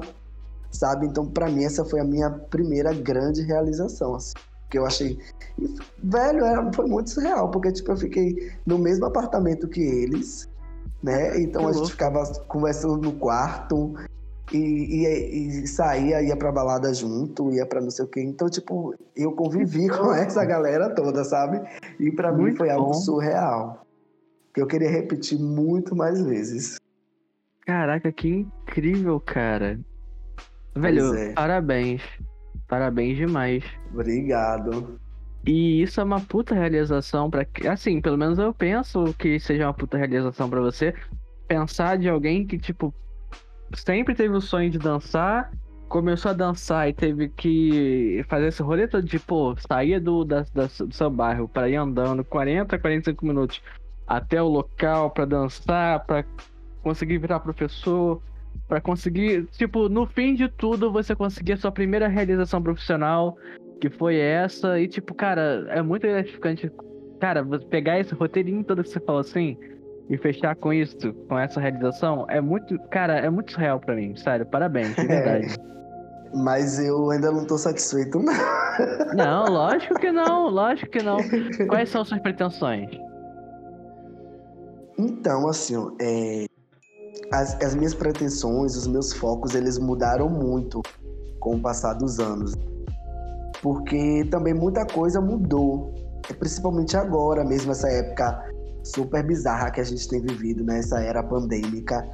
[0.72, 1.08] sabe?
[1.08, 4.34] Então, pra mim, essa foi a minha primeira grande realização, assim,
[4.70, 5.18] que eu achei,
[5.58, 10.50] e, velho, era, foi muito surreal, porque tipo eu fiquei no mesmo apartamento que eles,
[11.02, 11.40] né?
[11.42, 11.92] Então Que a gente louco.
[11.92, 13.96] ficava conversando no quarto.
[14.52, 18.20] E, e, e saía, ia pra balada junto, ia pra não sei o quê.
[18.20, 21.62] Então, tipo, eu convivi com essa galera toda, sabe?
[22.00, 22.94] E pra mim foi algo bom.
[22.94, 23.86] surreal.
[24.52, 26.78] Que eu queria repetir muito mais vezes.
[27.64, 29.80] Caraca, que incrível, cara.
[30.76, 31.34] Velho, é.
[31.34, 32.02] parabéns.
[32.70, 33.64] Parabéns demais.
[33.92, 35.00] Obrigado.
[35.46, 39.74] E isso é uma puta realização para assim, pelo menos eu penso que seja uma
[39.74, 40.94] puta realização pra você
[41.48, 42.94] pensar de alguém que tipo
[43.74, 45.52] sempre teve o sonho de dançar,
[45.88, 50.42] começou a dançar e teve que fazer esse rolê todo de, pô, saía do, da,
[50.54, 53.62] da- do seu bairro para ir andando 40, 45 minutos
[54.06, 56.24] até o local pra dançar, pra
[56.84, 58.22] conseguir virar professor,
[58.68, 63.36] pra conseguir, tipo, no fim de tudo você conseguir a sua primeira realização profissional,
[63.82, 66.72] que foi essa, e tipo, cara, é muito gratificante,
[67.20, 69.58] cara, você pegar esse roteirinho todo que você falou assim,
[70.10, 74.16] e fechar com isso, com essa realização, é muito, cara, é muito surreal pra mim,
[74.16, 75.56] sério, parabéns, de verdade.
[76.34, 78.34] Mas eu ainda não tô satisfeito, não.
[79.16, 81.18] Não, lógico que não, lógico que não.
[81.68, 82.90] Quais são suas pretensões?
[84.98, 86.46] Então, assim, é,
[87.32, 90.82] as, as minhas pretensões, os meus focos, eles mudaram muito
[91.40, 92.54] com o passar dos anos.
[93.62, 95.94] Porque também muita coisa mudou.
[96.40, 98.50] Principalmente agora, mesmo essa época
[98.84, 102.08] super bizarra que a gente tem vivido, nessa era pandêmica.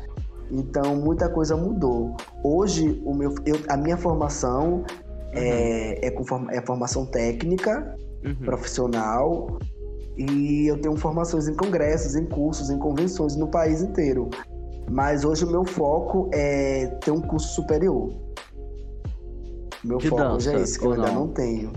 [0.52, 2.16] Então, muita coisa mudou.
[2.44, 4.84] Hoje, o meu, eu- a minha formação
[5.34, 8.36] é, é, com é formação técnica, Uhum.
[8.46, 9.60] profissional
[10.18, 14.30] e eu tenho formações em congressos, em cursos, em convenções no país inteiro.
[14.90, 18.10] Mas hoje o meu foco é ter um curso superior.
[19.84, 21.26] Meu De foco hoje é dança, esse, que eu ou ainda não?
[21.26, 21.72] não tenho.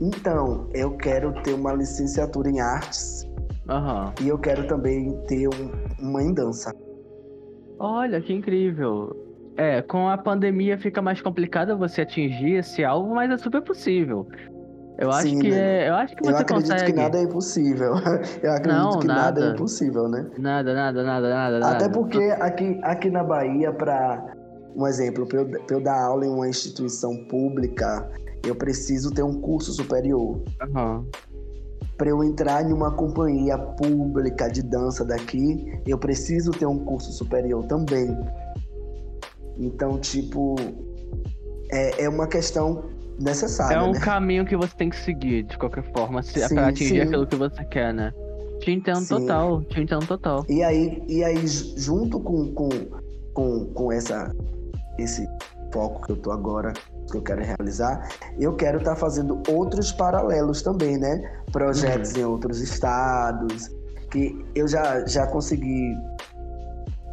[0.00, 3.26] Então, eu quero ter uma licenciatura em artes
[3.68, 4.12] Aham.
[4.22, 5.70] e eu quero também ter um-
[6.08, 6.70] uma em dança.
[7.78, 9.14] Olha, que incrível.
[9.56, 14.26] É, com a pandemia fica mais complicado você atingir esse alvo, mas é super possível.
[14.98, 15.84] Eu acho Sim, que né?
[15.84, 16.92] é, eu acho que Eu você acredito consegue.
[16.92, 17.92] que nada é impossível.
[18.42, 19.40] Eu acredito Não, que nada.
[19.40, 19.46] nada.
[19.46, 20.26] é impossível, né?
[20.38, 21.76] Nada, nada, nada, nada, nada.
[21.76, 24.34] Até porque aqui, aqui na Bahia, para
[24.74, 28.10] um exemplo, para eu, eu dar aula em uma instituição pública,
[28.46, 30.40] eu preciso ter um curso superior.
[30.62, 31.04] Aham.
[31.98, 37.12] Para eu entrar em uma companhia pública de dança daqui, eu preciso ter um curso
[37.12, 38.16] superior também.
[39.58, 40.56] Então, tipo,
[41.70, 42.84] é, é uma questão
[43.18, 44.00] necessária, É um né?
[44.00, 47.00] caminho que você tem que seguir, de qualquer forma, se, Sim, pra atingir sim.
[47.00, 48.12] aquilo que você quer, né?
[48.60, 49.20] Te entendo Sim.
[49.20, 50.44] total, te entendo total.
[50.48, 52.68] E aí, e aí ju- junto com, com,
[53.34, 54.30] com, com essa,
[54.98, 55.28] esse
[55.72, 56.72] foco que eu tô agora,
[57.10, 58.08] que eu quero realizar,
[58.38, 61.40] eu quero estar fazendo outros paralelos também, né?
[61.52, 63.68] Projetos em outros estados,
[64.10, 65.94] que eu já, já consegui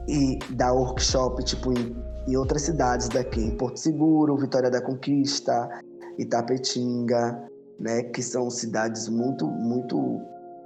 [0.08, 1.96] ir dar workshop, tipo, em,
[2.28, 5.70] em outras cidades daqui, em Porto Seguro, Vitória da Conquista,
[6.18, 7.50] Itapetinga,
[7.80, 8.04] né?
[8.04, 9.98] Que são cidades muito, muito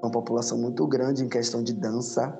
[0.01, 2.37] uma população muito grande em questão de dança.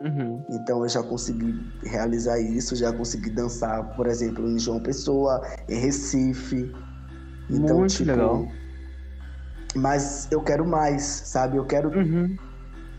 [0.00, 0.42] Uhum.
[0.50, 1.54] Então eu já consegui
[1.84, 6.70] realizar isso, já consegui dançar, por exemplo, em João Pessoa, em Recife.
[7.50, 8.46] Então, Muito tipo, legal.
[9.74, 11.56] Mas eu quero mais, sabe?
[11.56, 12.36] Eu quero Uhum.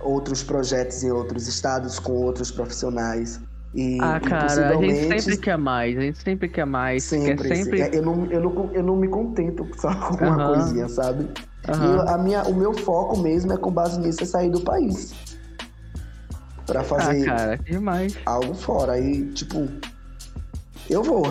[0.01, 3.39] outros projetos em outros estados com outros profissionais.
[3.74, 7.03] E, Ah, e cara, a gente sempre quer mais, a gente sempre quer mais.
[7.03, 7.82] sempre, quer sempre.
[7.82, 10.45] é, eu, não, eu, não, eu não me contento só com uma Aham.
[10.55, 11.28] coisinha, sabe?
[11.67, 11.95] E Aham.
[11.97, 15.13] eu- a minha, o meu foco mesmo é com base nisso é sair do país.
[16.65, 18.15] Pra Ah, fazer cara, que demais.
[18.26, 18.93] algo fora.
[18.93, 19.67] Aí, tipo,
[20.89, 21.24] eu vou.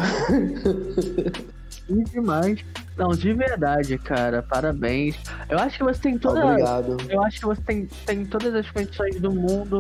[1.71, 2.65] Que demais.
[2.97, 5.17] Não, de verdade, cara, parabéns.
[5.49, 6.45] Eu acho que você tem toda.
[6.45, 6.97] Obrigado.
[7.09, 9.79] Eu acho que você tem, tem todas as condições do mundo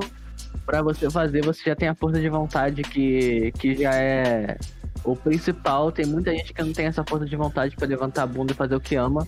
[0.66, 1.44] pra você fazer.
[1.44, 4.56] Você já tem a força de vontade que, que já é
[5.04, 5.90] o principal.
[5.92, 8.56] Tem muita gente que não tem essa força de vontade pra levantar a bunda e
[8.56, 9.26] fazer o que ama.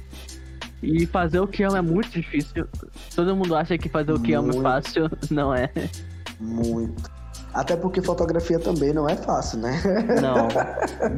[0.83, 2.67] E fazer o que ama é muito difícil.
[3.15, 4.63] Todo mundo acha que fazer o que ama é Muito.
[4.63, 5.11] fácil.
[5.31, 5.71] Não é.
[6.41, 7.11] Muito.
[7.53, 9.73] Até porque fotografia também não é fácil, né?
[10.23, 10.47] Não.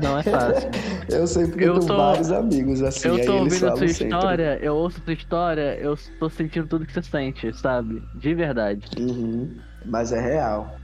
[0.01, 0.71] Não é fácil.
[1.11, 4.05] Eu sempre Eu tenho tô- vários amigos assim, eu tô ouvindo a sua sempre.
[4.07, 8.03] história, eu ouço a sua história, eu tô sentindo tudo que você sente, sabe?
[8.15, 8.87] De verdade.
[8.99, 9.51] Uhum.
[9.85, 10.76] Mas é real.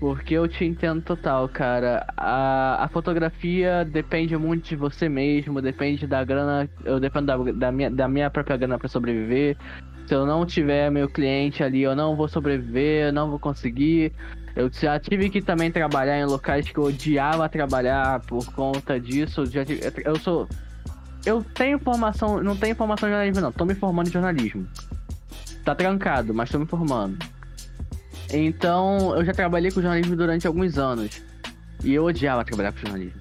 [0.00, 2.06] Porque eu te entendo total, cara.
[2.16, 6.68] A, a fotografia depende muito de você mesmo, depende da grana.
[6.84, 9.56] Eu dependo da, da, minha, da minha própria grana pra sobreviver.
[10.06, 14.12] Se eu não tiver meu cliente ali, eu não vou sobreviver, eu não vou conseguir.
[14.54, 19.46] Eu já tive que também trabalhar em locais que eu odiava trabalhar por conta disso.
[19.46, 20.48] Já tive- eu sou.
[21.26, 22.40] Eu tenho formação.
[22.42, 23.52] Não tenho formação em jornalismo, não.
[23.52, 24.64] Tô me formando em jornalismo.
[25.64, 27.18] Tá trancado, mas tô me formando.
[28.32, 31.22] Então, eu já trabalhei com jornalismo durante alguns anos.
[31.82, 33.20] E eu odiava trabalhar com jornalismo.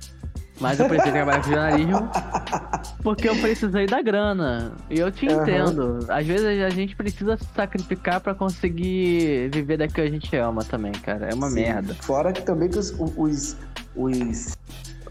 [0.60, 2.10] Mas eu precisei trabalhar com jornalismo
[3.04, 4.72] porque eu precisei da grana.
[4.90, 5.44] E eu te Aham.
[5.44, 6.00] entendo.
[6.10, 10.64] Às vezes a gente precisa se sacrificar pra conseguir viver daquilo que a gente ama
[10.64, 11.28] também, cara.
[11.30, 11.56] É uma Sim.
[11.56, 11.94] merda.
[12.02, 13.56] Fora que também que os, os,
[13.96, 14.58] os.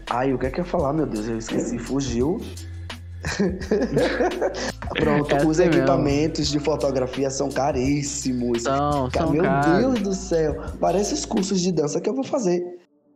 [0.09, 1.27] Ai, o que é que eu ia falar, meu Deus?
[1.27, 2.41] Eu esqueci, fugiu.
[4.95, 5.75] Pronto, É os assim mesmo.
[5.81, 8.63] equipamentos de fotografia são caríssimos.
[8.63, 9.77] São, Cara, são meu caros.
[9.79, 10.55] Deus do céu.
[10.79, 12.63] Parece os cursos de dança que eu vou fazer.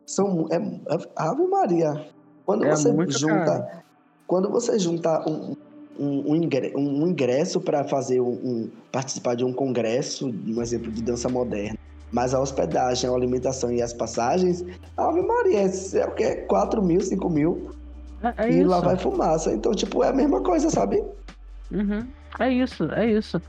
[0.06, 0.46] São.
[0.50, 2.06] É, é- Ave Maria.
[2.44, 3.44] Quando É você junta.
[3.44, 3.82] caro.
[4.26, 5.54] Quando você junta um,
[5.98, 11.02] um, um ingre- ingresso para fazer um, um- participar de um congresso, um exemplo de
[11.02, 11.78] dança moderna,
[12.10, 14.64] mas a hospedagem, a alimentação e as passagens,
[14.96, 16.34] Ave Maria, é, é o quê?
[16.48, 17.70] 4 mil, 5 mil
[18.22, 18.68] É, é e isso.
[18.68, 19.52] lá vai fumaça.
[19.52, 21.02] Então, tipo, é a mesma coisa, sabe?
[21.72, 22.06] Uhum.
[22.38, 23.40] É isso, é isso.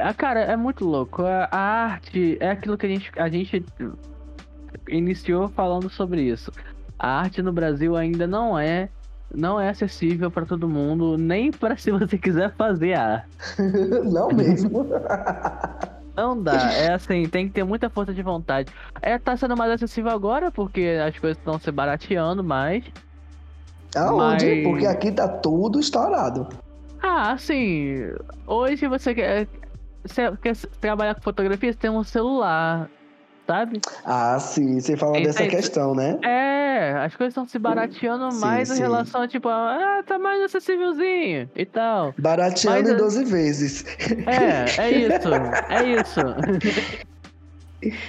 [0.00, 1.22] Ah, cara, é muito louco.
[1.22, 3.64] A, a arte é aquilo que a gente, a gente
[4.88, 6.52] iniciou falando sobre isso.
[6.98, 8.88] A arte no Brasil ainda não é
[9.34, 13.28] não é acessível pra todo mundo, nem para se você quiser fazer arte.
[14.10, 14.86] Não mesmo.
[16.16, 18.72] Não dá, é assim, tem que ter muita força de vontade.
[19.02, 22.82] É, tá sendo mais acessível agora porque as coisas estão se barateando mais.
[23.94, 24.46] Aonde?
[24.46, 26.48] Mas- Porque aqui tá tudo estourado.
[27.02, 27.96] Ah, assim,
[28.46, 29.48] hoje você quer,
[30.04, 32.90] você quer trabalhar com fotografia, você tem um celular,
[33.46, 33.80] sabe?
[34.04, 36.18] Ah, sim, você fala dessa questão, né?
[36.22, 38.80] É, as coisas estão se barateando Sim, mais em sim.
[38.80, 42.14] relação a tipo, ah, tá mais acessívelzinho e tal.
[42.18, 43.84] Barateando Mas, em é- 12 vezes.
[44.26, 45.28] É, é isso,
[45.70, 46.20] é isso.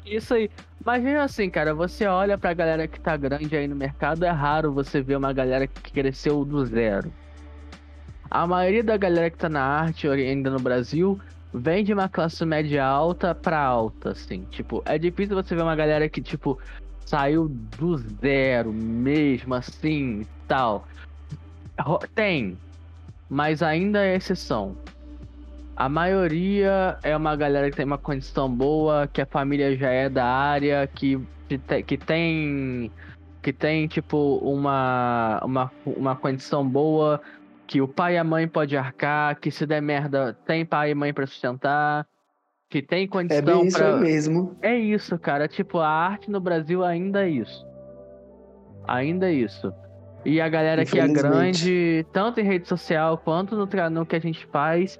[0.05, 0.49] Isso aí.
[0.83, 4.29] Mas mesmo assim, cara, você olha pra galera que tá grande aí no mercado, é
[4.29, 7.13] raro você ver uma galera que cresceu do zero.
[8.31, 11.19] A maioria da galera que tá na arte ainda no Brasil
[11.53, 14.43] vem de uma classe média alta pra alta, assim.
[14.51, 16.59] Tipo, é difícil você ver uma galera que, tipo,
[17.05, 20.87] saiu do zero mesmo, assim, tal.
[22.13, 22.57] Tem,
[23.29, 24.75] mas ainda é exceção.
[25.75, 30.09] A maioria é uma galera que tem uma condição boa, que a família já é
[30.09, 31.19] da área, que,
[31.87, 32.91] que tem
[33.41, 37.21] que tem tipo uma, uma uma condição boa,
[37.69, 40.95] que o pai e a mãe pode arcar, que se der merda tem pai e
[40.95, 42.03] mãe pra sustentar,
[42.67, 44.57] que tem É condição bem isso pra mesmo.
[44.59, 45.47] é isso, cara.
[45.47, 47.63] Tipo, a arte no Brasil ainda é isso.
[48.87, 49.71] Ainda é isso.
[50.25, 54.19] E a galera que é grande, tanto em rede social quanto no, no que a
[54.19, 54.99] gente faz,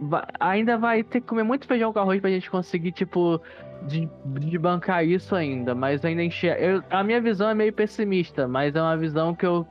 [0.00, 3.38] va- ainda vai ter que comer muito feijão com arroz pra gente conseguir, tipo,
[3.82, 4.08] de,
[4.40, 5.74] de bancar isso ainda.
[5.74, 6.60] Mas ainda enxerga.
[6.64, 9.66] Eu, a minha visão é meio pessimista, mas é uma visão que eu.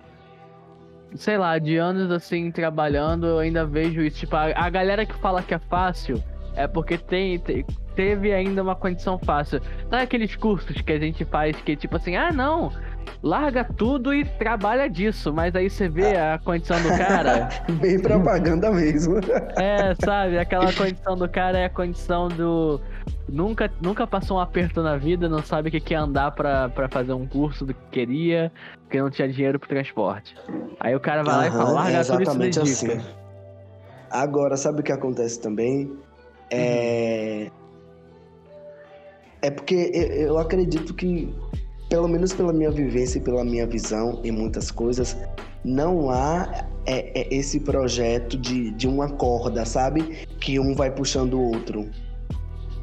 [1.16, 4.20] Sei lá, de anos assim, trabalhando, eu ainda vejo isso.
[4.20, 6.22] Tipo, a, a galera que fala que é fácil
[6.56, 9.62] é porque tem, te- teve ainda uma condição fácil.
[9.90, 12.72] Sabe aqueles cursos que a gente faz que tipo assim, ah não,
[13.22, 17.50] larga tudo e trabalha disso, mas aí você vê a condição do cara,
[17.82, 19.16] Bem propaganda mesmo.
[19.58, 22.80] é, sabe, aquela condição do cara é a condição do
[23.28, 26.70] nunca nunca passou um aperto na vida, não sabe o que que é andar pra,
[26.70, 28.52] pra fazer um curso do que queria,
[28.84, 30.36] porque não tinha dinheiro pro transporte.
[30.80, 32.94] Aí o cara vai lá e fala, larga é tudo e exatamente dedica.
[32.94, 33.02] assim.
[34.12, 35.92] Agora, sabe o que acontece também?
[36.52, 37.50] É.
[39.42, 41.34] É porque eu acredito que,
[41.94, 45.16] pelo menos pela minha vivência e pela minha visão em muitas coisas,
[45.64, 50.26] não há é, é, esse projeto de, de uma corda, sabe?
[50.40, 51.88] Que um vai puxando o outro.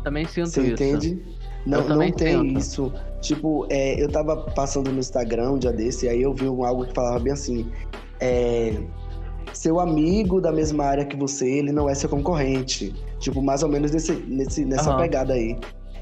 [0.04, 0.72] Também sinto Você isso.
[0.74, 1.24] entende?
[1.66, 2.58] Não, não tem sinto.
[2.61, 2.92] isso.
[3.20, 6.86] Tipo, é, eu tava passando no Instagram um dia desse, e aí eu vi algo
[6.86, 7.66] que falava bem assim:
[8.20, 8.80] é,
[9.52, 12.94] seu amigo da mesma área que você, ele não é seu concorrente.
[13.18, 14.98] Tipo, mais ou menos nesse, nesse, nessa uhum.
[14.98, 15.58] pegada aí.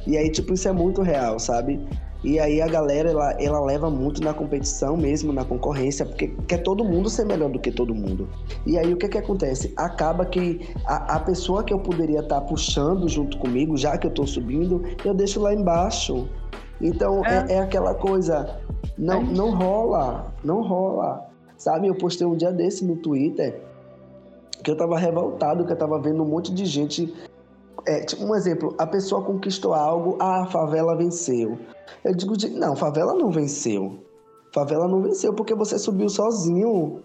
[0.09, 1.79] E aí, tipo, isso é muito real, sabe?
[2.25, 6.63] E aí a galera, ela, ela leva muito na competição mesmo, na concorrência, porque quer
[6.63, 8.27] todo mundo ser melhor do que todo mundo.
[8.67, 9.71] E aí o que que acontece?
[9.77, 14.07] Acaba que a, a pessoa que eu poderia estar tá puxando junto comigo, já que
[14.07, 16.27] eu tô subindo, eu deixo lá embaixo.
[16.81, 18.59] Então é, é, é aquela coisa,
[18.97, 21.29] não, não rola, não rola.
[21.59, 23.61] Sabe, eu postei um dia desse no Twitter
[24.65, 27.15] que eu tava revoltado, que eu tava vendo um monte de gente
[27.89, 31.59] é, tipo, um exemplo, a pessoa conquistou algo, ah, a favela venceu.
[32.05, 34.05] Eu digo, não, favela não venceu.
[34.53, 37.03] Favela não venceu porque você subiu sozinho.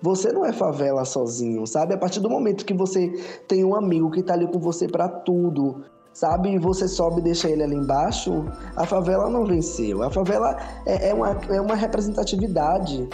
[0.00, 1.92] Você não é favela sozinho, sabe?
[1.92, 3.12] A partir do momento que você
[3.48, 5.82] tem um amigo que tá ali com você para tudo,
[6.12, 6.54] sabe?
[6.54, 8.44] E você sobe e deixa ele ali embaixo,
[8.76, 10.04] a favela não venceu.
[10.04, 13.08] A favela é, é, uma, é uma representatividade.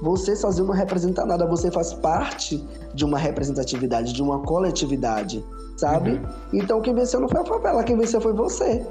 [0.00, 5.44] Você sozinho não representa nada, você faz parte de uma representatividade, de uma coletividade
[5.80, 6.10] sabe?
[6.10, 6.20] Uhum.
[6.52, 8.84] Então quem venceu não foi a favela, quem venceu foi você.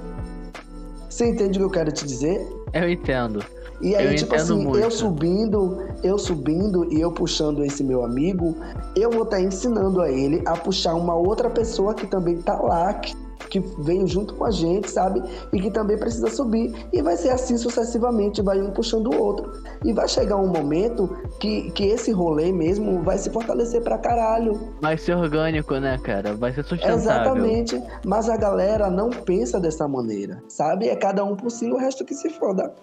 [1.10, 2.46] Você entende o que eu quero te dizer?
[2.74, 3.44] Eu entendo.
[3.82, 4.78] E aí, eu tipo assim, muito.
[4.78, 8.56] eu subindo, eu subindo e eu puxando esse meu amigo,
[8.96, 12.60] eu vou estar tá ensinando a ele a puxar uma outra pessoa que também tá
[12.60, 13.16] lá, que
[13.50, 15.22] que veio junto com a gente, sabe?
[15.52, 16.74] E que também precisa subir.
[16.94, 19.62] E vai ser assim sucessivamente, vai um puxando o outro.
[19.84, 24.74] E vai chegar um momento que, que esse rolê mesmo vai se fortalecer pra caralho.
[24.82, 26.36] Vai ser orgânico, né, cara?
[26.36, 26.98] Vai ser sustentável.
[26.98, 27.82] Exatamente.
[28.06, 30.88] Mas a galera não pensa dessa maneira, sabe?
[30.88, 32.74] É cada um por si, o resto que se foda.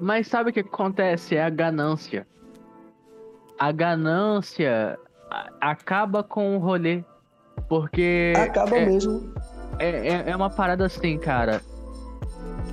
[0.00, 1.36] Mas sabe o que acontece?
[1.36, 2.26] É a ganância.
[3.58, 4.98] A ganância
[5.60, 7.04] acaba com o rolê.
[7.68, 8.32] Porque.
[8.36, 9.32] Acaba é, mesmo
[9.78, 11.60] é, é, é uma parada assim, cara.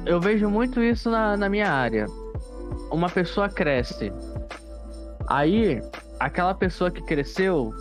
[0.06, 2.08] Eu vejo muito isso na, na minha área.
[2.92, 4.12] Uma pessoa cresce.
[5.28, 5.82] Aí,
[6.20, 7.74] aquela pessoa que cresceu,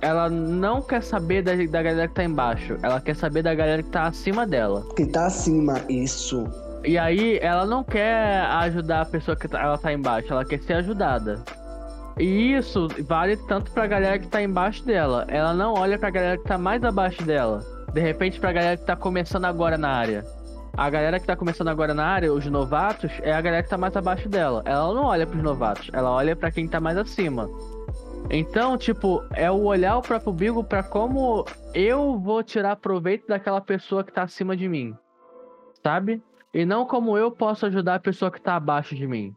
[0.00, 2.76] ela não quer saber da, da galera que tá embaixo.
[2.82, 4.84] Ela quer saber da galera que tá acima dela.
[4.96, 6.44] Que tá acima, isso.
[6.84, 10.60] E aí, ela não quer ajudar a pessoa que tá, ela tá embaixo, ela quer
[10.60, 11.44] ser ajudada.
[12.18, 15.24] E isso vale tanto pra galera que tá embaixo dela.
[15.28, 17.64] Ela não olha pra galera que tá mais abaixo dela.
[17.92, 20.24] De repente, pra galera que tá começando agora na área.
[20.76, 23.76] A galera que tá começando agora na área, os novatos, é a galera que tá
[23.76, 24.62] mais abaixo dela.
[24.64, 27.50] Ela não olha pros novatos, ela olha para quem tá mais acima.
[28.30, 33.60] Então, tipo, é o olhar o próprio Bigo para como eu vou tirar proveito daquela
[33.60, 34.96] pessoa que tá acima de mim.
[35.82, 36.22] Sabe?
[36.54, 39.34] E não como eu posso ajudar a pessoa que tá abaixo de mim.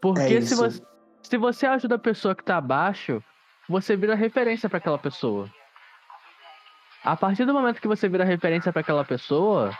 [0.00, 0.82] Porque é se, você,
[1.22, 3.22] se você ajuda a pessoa que tá abaixo,
[3.68, 5.48] você vira referência para aquela pessoa.
[7.04, 9.72] A partir do momento que você vira referência para aquela pessoa,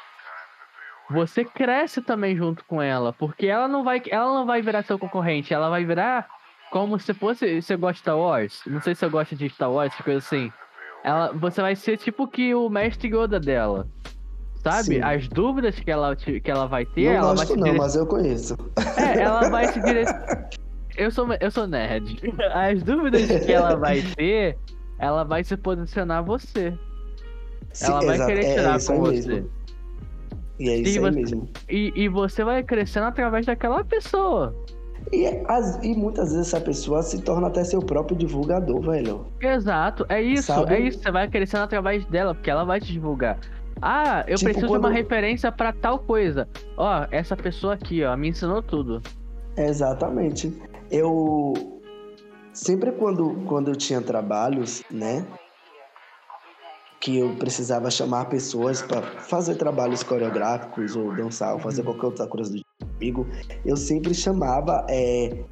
[1.10, 4.98] você cresce também junto com ela, porque ela não vai, ela não vai virar seu
[4.98, 6.28] concorrente, ela vai virar
[6.70, 9.70] como se fosse, você gosta de Star Wars, não sei se você gosta de Star
[9.70, 10.52] Wars, coisa assim.
[11.02, 13.86] Ela, você vai ser tipo que o mestre Yoda dela.
[14.56, 14.96] Sabe?
[14.96, 15.02] Sim.
[15.02, 17.78] As dúvidas que ela, que ela vai ter, não ela gosto vai não, dire...
[17.78, 18.56] mas eu conheço.
[18.96, 20.04] É, ela vai se dire...
[20.96, 22.20] eu sou eu sou nerd.
[22.52, 24.58] As dúvidas que ela vai ter,
[24.98, 26.76] ela vai se posicionar você.
[27.78, 29.28] Sim, ela vai querer é, tirar é com você.
[29.28, 29.50] Mesmo.
[30.58, 31.48] E é isso e você, mesmo.
[31.68, 34.54] E, e você vai crescendo através daquela pessoa.
[35.12, 39.26] E, as, e muitas vezes essa pessoa se torna até seu próprio divulgador, velho.
[39.40, 40.74] Exato, é isso, Sabe?
[40.74, 41.00] é isso.
[41.00, 43.38] Você vai crescendo através dela, porque ela vai te divulgar.
[43.80, 44.82] Ah, eu tipo, preciso quando...
[44.82, 46.48] de uma referência para tal coisa.
[46.76, 49.00] Ó, essa pessoa aqui, ó, me ensinou tudo.
[49.56, 50.52] Exatamente.
[50.90, 51.54] Eu
[52.52, 55.24] sempre quando, quando eu tinha trabalhos, né?
[57.00, 62.26] Que eu precisava chamar pessoas para fazer trabalhos coreográficos ou dançar ou fazer qualquer outra
[62.26, 62.60] coisa do
[62.98, 63.26] comigo,
[63.64, 65.44] eu sempre chamava é,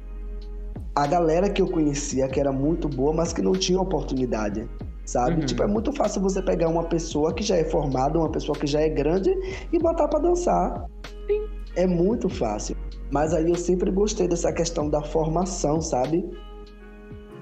[0.95, 4.67] a galera que eu conhecia que era muito boa, mas que não tinha oportunidade,
[5.05, 5.41] sabe?
[5.41, 5.45] Uhum.
[5.45, 8.67] Tipo, é muito fácil você pegar uma pessoa que já é formada, uma pessoa que
[8.67, 9.33] já é grande
[9.71, 10.85] e botar para dançar.
[11.27, 11.47] Sim.
[11.75, 12.75] É muito fácil.
[13.11, 16.27] Mas aí eu sempre gostei dessa questão da formação, sabe?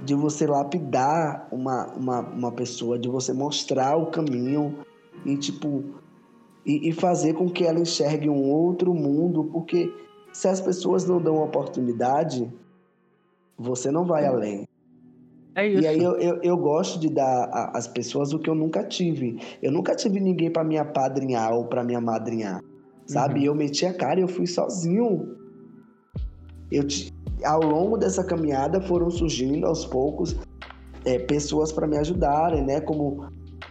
[0.06, 4.80] De você lapidar uma, uma, uma pessoa, de você mostrar o caminho
[5.26, 5.84] e, tipo,
[6.66, 9.92] e, e fazer com que ela enxergue um outro mundo, porque
[10.32, 12.52] se as pessoas não dão oportunidade,
[13.58, 14.68] você não vai além.
[15.56, 15.82] É isso.
[15.82, 19.40] E aí eu, eu, eu, gosto de dar às pessoas o que eu nunca tive.
[19.64, 22.62] Eu nunca tive ninguém para me apadrinhar ou para me amadrinhar.
[23.08, 23.40] Sabe?
[23.40, 23.46] Uhum.
[23.46, 25.38] Eu meti a cara e eu fui sozinho.
[26.70, 26.84] Eu,
[27.46, 30.36] ao longo dessa caminhada foram surgindo aos poucos
[31.06, 32.82] é, pessoas para me ajudarem, né?
[32.82, 33.28] Como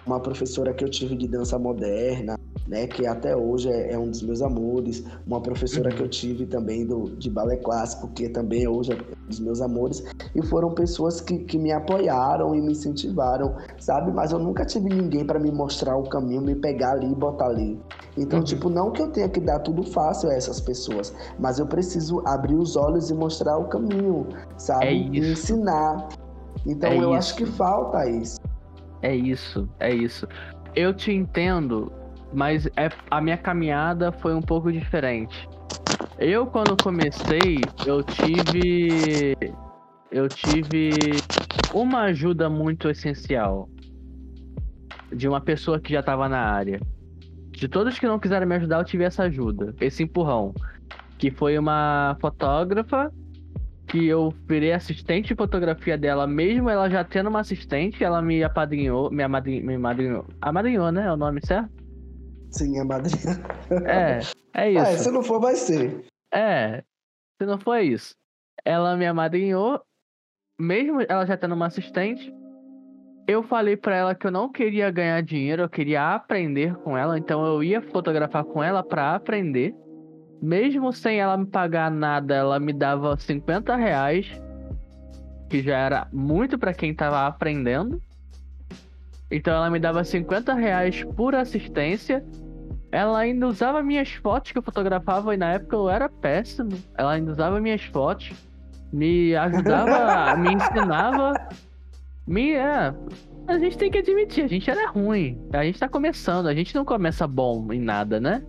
[0.06, 2.86] uma professora que eu tive de dança moderna, né?
[2.86, 5.04] Que até hoje é, é um dos meus amores.
[5.26, 8.96] Uma professora que eu tive também do, de balé clássico, que também hoje
[9.28, 10.04] dos meus amores,
[10.34, 14.12] e foram pessoas que, que me apoiaram e me incentivaram, sabe?
[14.12, 17.46] Mas eu nunca tive ninguém para me mostrar o caminho, me pegar ali e botar
[17.46, 17.80] ali.
[18.16, 18.44] Então, uhum.
[18.44, 22.22] tipo, não que eu tenha que dar tudo fácil a essas pessoas, mas eu preciso
[22.26, 24.86] abrir os olhos e mostrar o caminho, sabe?
[24.86, 26.08] É e ensinar.
[26.66, 27.18] Então, é eu isso.
[27.18, 28.38] acho que falta isso.
[29.02, 30.26] É isso, é isso.
[30.74, 31.92] Eu te entendo,
[32.34, 35.48] mas é, a minha caminhada foi um pouco diferente.
[36.18, 39.34] Eu, quando comecei, eu tive.
[40.10, 41.22] Eu tive
[41.72, 43.68] uma ajuda muito essencial
[45.12, 46.80] de uma pessoa que já estava na área.
[47.50, 50.54] De todos que não quiseram me ajudar, eu tive essa ajuda, esse empurrão.
[51.18, 53.12] Que foi uma fotógrafa
[53.86, 58.42] que eu virei assistente de fotografia dela, mesmo ela já tendo uma assistente, ela me
[58.42, 61.06] apadrinhou, me amadrinhou, amadrinhou, amadrinhou, né?
[61.06, 61.83] É o nome certo?
[62.54, 63.34] Sim, amadrinhou.
[63.84, 64.20] É,
[64.54, 64.86] é isso.
[64.86, 66.04] É, se não for, vai ser.
[66.32, 66.84] É,
[67.40, 68.14] se não for é isso.
[68.64, 69.80] Ela me amadrinhou,
[70.58, 72.32] mesmo ela já tendo uma assistente.
[73.26, 77.18] Eu falei para ela que eu não queria ganhar dinheiro, eu queria aprender com ela,
[77.18, 79.74] então eu ia fotografar com ela para aprender.
[80.40, 84.30] Mesmo sem ela me pagar nada, ela me dava 50 reais,
[85.48, 88.00] que já era muito para quem tava aprendendo.
[89.30, 92.24] Então ela me dava 50 reais por assistência
[92.94, 96.78] ela ainda usava minhas fotos que eu fotografava e na época eu era péssimo.
[96.96, 98.30] Ela ainda usava minhas fotos,
[98.92, 101.34] me ajudava, me ensinava.
[102.24, 102.94] Me, é,
[103.48, 105.44] a gente tem que admitir, a gente era ruim.
[105.52, 108.44] A gente tá começando, a gente não começa bom em nada, né?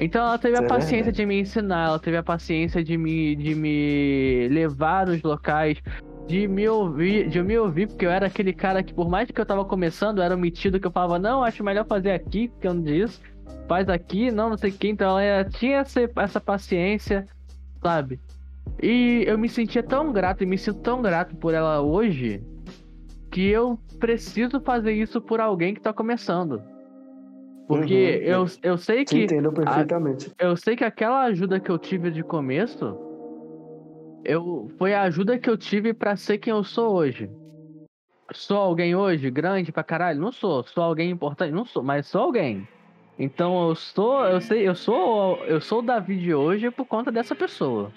[0.00, 3.36] Então ela teve a é paciência de me ensinar, ela teve a paciência de me,
[3.36, 5.78] de me levar nos locais,
[6.26, 9.40] de me ouvir, de me ouvir, porque eu era aquele cara que, por mais que
[9.40, 12.66] eu tava começando, eu era metido que eu falava, não, acho melhor fazer aqui, porque
[12.66, 13.29] eu não disse
[13.68, 14.88] faz aqui, não, não sei o que.
[14.88, 17.24] Então ela tinha essa, essa paciência,
[17.82, 18.20] sabe?
[18.82, 22.42] E eu me sentia tão grato e me sinto tão grato por ela hoje
[23.30, 26.62] que eu preciso fazer isso por alguém que tá começando.
[27.68, 29.24] Porque uhum, eu, eu sei que.
[29.24, 30.32] Entendo perfeitamente.
[30.38, 32.98] A, eu sei que aquela ajuda que eu tive de começo
[34.24, 37.30] eu, foi a ajuda que eu tive para ser quem eu sou hoje.
[38.32, 40.20] Sou alguém hoje grande pra caralho?
[40.20, 40.64] Não sou.
[40.64, 41.52] Sou alguém importante?
[41.52, 42.66] Não sou, mas sou alguém.
[43.20, 47.12] Então eu sou, eu sei, eu sou, eu sou o Davi de hoje por conta
[47.12, 47.92] dessa pessoa.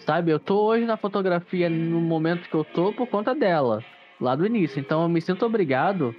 [0.00, 0.30] Sabe?
[0.30, 3.82] Eu tô hoje na fotografia no momento que eu tô por conta dela,
[4.20, 4.78] lá do início.
[4.78, 6.14] Então eu me sinto obrigado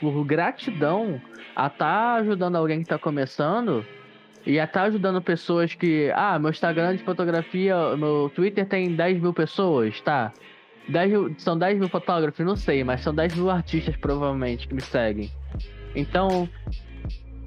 [0.00, 1.20] por gratidão
[1.54, 3.84] a estar tá ajudando alguém que tá começando
[4.46, 8.94] e a estar tá ajudando pessoas que, ah, meu Instagram de fotografia, meu Twitter tem
[8.94, 10.32] 10 mil pessoas, tá?
[10.88, 14.74] 10 mil, são 10 mil fotógrafos, não sei, mas são 10 mil artistas provavelmente que
[14.74, 15.30] me seguem.
[15.94, 16.48] Então,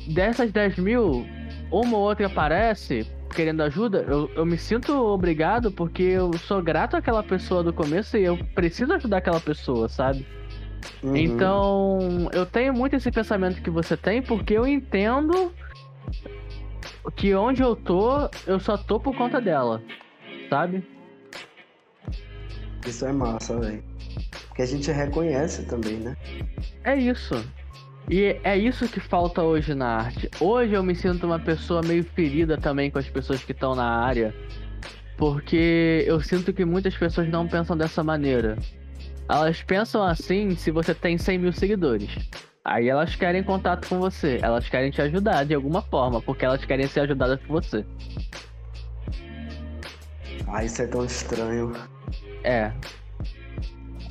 [0.08, 1.26] dessas 10 mil,
[1.72, 6.96] uma ou outra aparece querendo ajuda, eu, eu me sinto obrigado porque eu sou grato
[6.96, 10.26] àquela pessoa do começo e eu preciso ajudar aquela pessoa, sabe?
[11.04, 11.16] Uhum.
[11.16, 15.54] Então, eu tenho muito esse pensamento que você tem porque eu entendo
[17.16, 19.82] que onde eu tô, eu só tô por conta dela,
[20.50, 20.84] sabe?
[22.86, 23.84] Isso é massa, velho.
[24.48, 26.18] Porque a gente reconhece também, né?
[26.84, 27.36] É isso.
[28.12, 30.30] E é isso que falta hoje na arte.
[30.38, 33.86] Hoje eu me sinto uma pessoa meio ferida também com as pessoas que estão na
[33.86, 34.36] área.
[35.16, 38.58] Porque eu sinto que muitas pessoas não pensam dessa maneira.
[39.30, 42.10] Elas pensam assim se você tem 100 mil seguidores.
[42.66, 44.40] Aí elas querem contato com você.
[44.42, 47.86] Elas querem te ajudar de alguma forma, porque elas querem ser ajudadas por você.
[50.50, 51.72] Ah, isso é tão estranho.
[52.44, 52.74] É.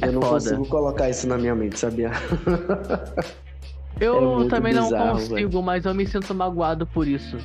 [0.01, 0.37] Eu é não foda.
[0.37, 2.13] consigo colocar isso na minha mente, sabia?
[3.99, 5.63] Eu é também bizarro, não consigo, véio.
[5.63, 7.37] mas eu me sinto magoado por isso.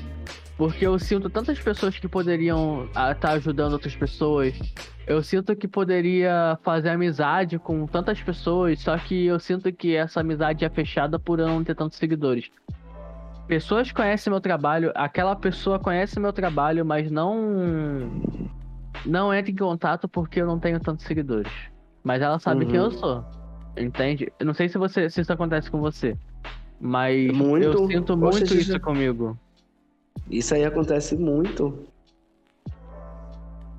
[0.57, 4.57] Porque eu sinto tantas pessoas que poderiam estar ah, tá ajudando outras pessoas.
[5.05, 10.21] Eu sinto que poderia fazer amizade com tantas pessoas, só que eu sinto que essa
[10.21, 12.49] amizade é fechada por eu não ter tantos seguidores.
[13.47, 18.09] Pessoas conhecem meu trabalho, aquela pessoa conhece meu trabalho, mas não
[19.05, 21.51] não entra em contato porque eu não tenho tantos seguidores.
[22.03, 22.71] Mas ela sabe uhum.
[22.71, 23.23] quem eu sou.
[23.77, 24.31] Entende?
[24.39, 26.17] Eu não sei se você se isso acontece com você.
[26.79, 29.37] Mas muito, eu sinto muito isso comigo.
[30.29, 31.87] Isso aí acontece muito.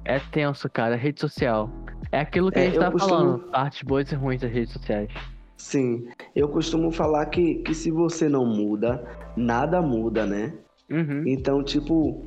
[0.05, 0.97] É tenso, cara.
[0.97, 1.71] Rede social.
[2.13, 3.15] É aquilo que é, a gente tá costumo...
[3.15, 3.39] falando.
[3.51, 5.11] Partes boas e ruins das redes sociais.
[5.57, 6.09] Sim.
[6.35, 9.05] Eu costumo falar que, que se você não muda,
[9.37, 10.53] nada muda, né?
[10.89, 11.25] Uhum.
[11.27, 12.25] Então, tipo,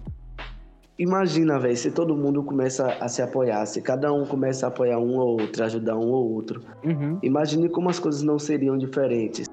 [0.98, 5.00] imagina, velho, se todo mundo começa a se apoiar, se cada um começa a apoiar
[5.00, 6.62] um ou outro, ajudar um ou outro.
[6.84, 7.18] Uhum.
[7.24, 9.49] Imagine como as coisas não seriam diferentes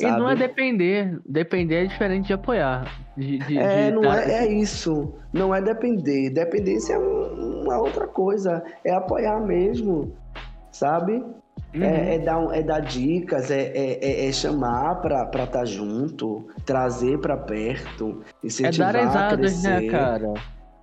[0.00, 1.18] E não é depender.
[1.26, 2.90] Depender é diferente de apoiar.
[3.16, 5.14] De, de, é, de não dar- é, é isso.
[5.32, 6.30] Não é depender.
[6.30, 8.62] Dependência é um- uma outra coisa.
[8.84, 10.12] É apoiar mesmo,
[10.70, 11.14] sabe?
[11.74, 11.82] Uhum.
[11.82, 17.18] É, é dar, é dar dicas, é, é, é- é chamar pra estar junto, trazer
[17.18, 20.34] pra perto, É incentivar dar as a asas, né, cara?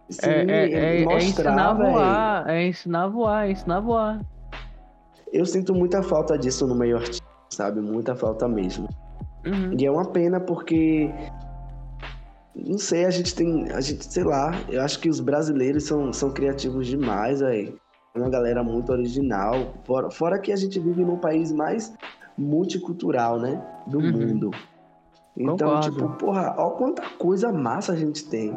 [0.10, 1.92] Sim, É, é, é, é mostrar, ensinar a véi.
[1.92, 2.50] voar.
[2.50, 4.22] É ensinar a voar, é ensinar a voar.
[5.32, 7.80] Eu sinto muita falta disso no meio artístico, sabe?
[7.82, 8.88] Muita falta mesmo.
[9.46, 9.76] Uhum.
[9.78, 11.12] E é uma pena porque
[12.56, 16.14] não sei, a gente tem, a gente, sei lá, eu acho que os brasileiros são,
[16.14, 17.76] são criativos demais, aí.
[18.16, 19.74] É uma galera muito original.
[19.86, 21.92] Fora, fora que a gente vive num país mais
[22.38, 24.12] multicultural, né, do Uhum.
[24.12, 24.52] mundo.
[25.36, 25.92] Então, Concordo.
[25.92, 28.56] tipo, porra, ó quanta coisa massa a gente tem.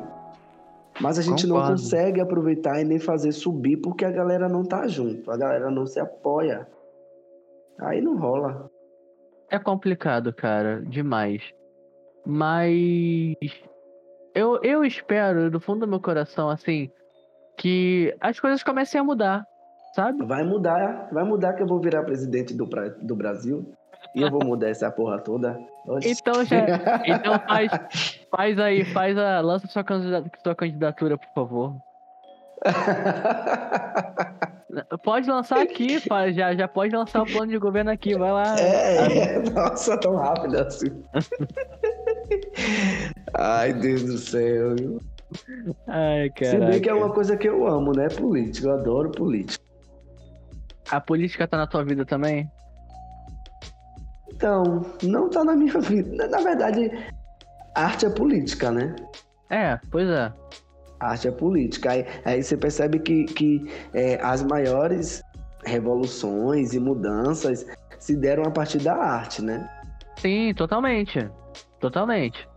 [1.01, 1.81] Mas a gente não Concordo.
[1.83, 5.87] consegue aproveitar e nem fazer subir porque a galera não tá junto, a galera não
[5.87, 6.67] se apoia.
[7.81, 8.71] Aí não rola.
[9.51, 11.43] É complicado, cara, demais.
[12.25, 13.37] Mas
[14.35, 16.91] eu, eu espero, do fundo do meu coração, assim,
[17.57, 19.47] que as coisas comecem a mudar,
[19.95, 20.25] sabe?
[20.25, 23.73] Vai mudar, vai mudar que eu vou virar presidente do, pra- do Brasil
[24.15, 25.57] e eu vou mudar essa porra toda.
[25.87, 26.11] Oxi.
[26.11, 26.59] Então já,
[27.07, 31.77] então faz, faz aí, faz a, lança sua candidata- sua candidatura, por favor.
[35.03, 35.99] Pode lançar aqui,
[36.35, 38.59] já, já pode lançar o plano de governo aqui, vai lá.
[38.59, 40.89] É, é, nossa, tão rápido assim.
[43.35, 44.77] Ai, Deus do céu.
[45.87, 46.97] Ai, Se bem que é cara.
[46.97, 48.09] uma coisa que eu amo, né?
[48.09, 49.65] Política, eu adoro política.
[50.91, 52.51] A política tá na tua vida também?
[54.29, 56.29] Então, não tá na minha vida.
[56.29, 56.91] Na verdade,
[57.75, 58.95] arte é política, né?
[59.51, 60.33] É, pois é.
[60.99, 61.91] Arte é política.
[61.93, 65.23] Aí, aí você percebe que, que é, as maiores
[65.65, 67.67] revoluções e mudanças
[67.99, 69.69] se deram a partir da arte, né?
[70.17, 71.29] Sim, totalmente.
[71.81, 72.49] Totalmente.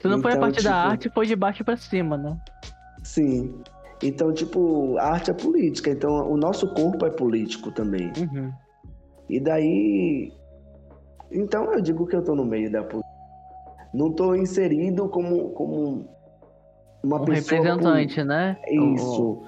[0.00, 2.36] Se não foi a Então, partir da tipo- arte, foi de baixo pra cima, né?
[3.02, 3.60] Sim.
[4.02, 5.90] Então, tipo, a arte é política.
[5.90, 8.12] Então, o nosso corpo é político também.
[8.18, 8.52] Uhum.
[9.28, 10.32] E daí.
[11.30, 13.10] Então, eu digo que eu tô no meio da política.
[13.92, 16.08] Não tô inserido como, como
[17.02, 17.58] uma Um pessoa.
[17.60, 18.56] representante, né?
[18.68, 19.42] Isso.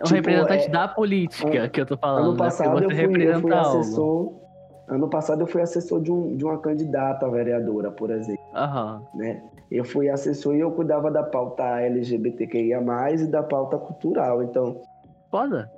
[0.00, 2.24] Um Tipo, representante é- da política que eu tô falando.
[2.24, 2.38] Ano né?
[2.38, 4.42] passado Porque eu fui, eu fui assessor.
[4.88, 8.42] Ano passado eu fui assessor de, um, de uma candidata vereadora, por exemplo.
[8.54, 9.02] Aham.
[9.14, 9.42] Né?
[9.70, 12.82] Eu fui assessor e eu cuidava da pauta LGBTQIA,
[13.14, 14.42] e da pauta cultural.
[14.42, 14.82] Então,
[15.30, 15.70] Foda.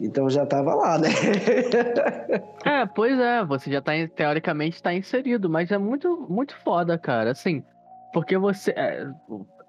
[0.00, 1.08] então já tava lá, né?
[2.64, 7.30] É, pois é, você já tá, teoricamente tá inserido, mas é muito, muito foda, cara,
[7.32, 7.64] assim,
[8.12, 9.06] porque você, é,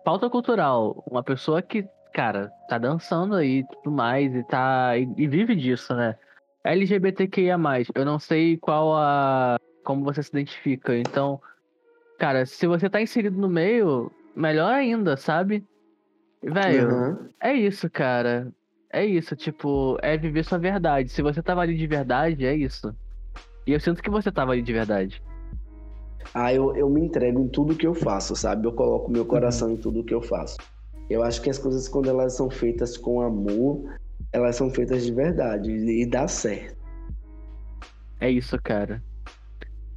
[0.03, 5.07] pauta cultural, uma pessoa que, cara, tá dançando aí e tudo mais, e tá, e,
[5.17, 6.15] e vive disso, né,
[6.63, 7.57] LGBTQIA+,
[7.95, 11.41] eu não sei qual a, como você se identifica, então,
[12.17, 15.63] cara, se você tá inserido no meio, melhor ainda, sabe?
[16.41, 17.29] Velho, Uhum.
[17.41, 18.51] é isso, cara.
[18.91, 21.09] É isso, tipo, é viver sua verdade.
[21.09, 22.95] Se você tava ali de verdade, é isso.
[23.65, 25.21] E eu sinto que você tava ali de verdade.
[26.33, 28.67] Ah, eu, eu me entrego em tudo que eu faço, sabe?
[28.67, 29.73] Eu coloco meu coração Uhum.
[29.75, 30.57] em tudo que eu faço.
[31.09, 33.83] Eu acho que as coisas, quando elas são feitas com amor,
[34.31, 36.77] elas são feitas de verdade e dá certo.
[38.19, 39.03] É isso, cara.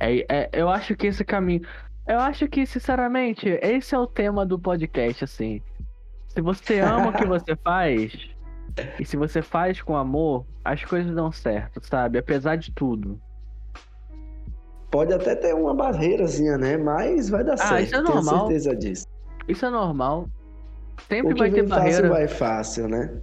[0.01, 1.63] É, é- eu acho que esse caminho.
[2.07, 5.61] Eu acho que, sinceramente, esse é o tema do podcast, assim.
[6.29, 8.13] Se você ama o que você faz,
[9.01, 12.19] e se você faz com amor, as coisas dão certo, sabe?
[12.19, 13.19] Apesar de tudo.
[14.91, 16.77] Pode até ter uma barreirazinha, né?
[16.77, 17.83] Mas vai dar Ah, certo.
[17.85, 18.39] isso é tenho normal.
[18.47, 19.05] certeza disso.
[19.49, 20.29] Isso é normal.
[21.09, 22.09] Sempre O que vai ter vem fácil barreira.
[22.09, 23.21] vai fácil, né?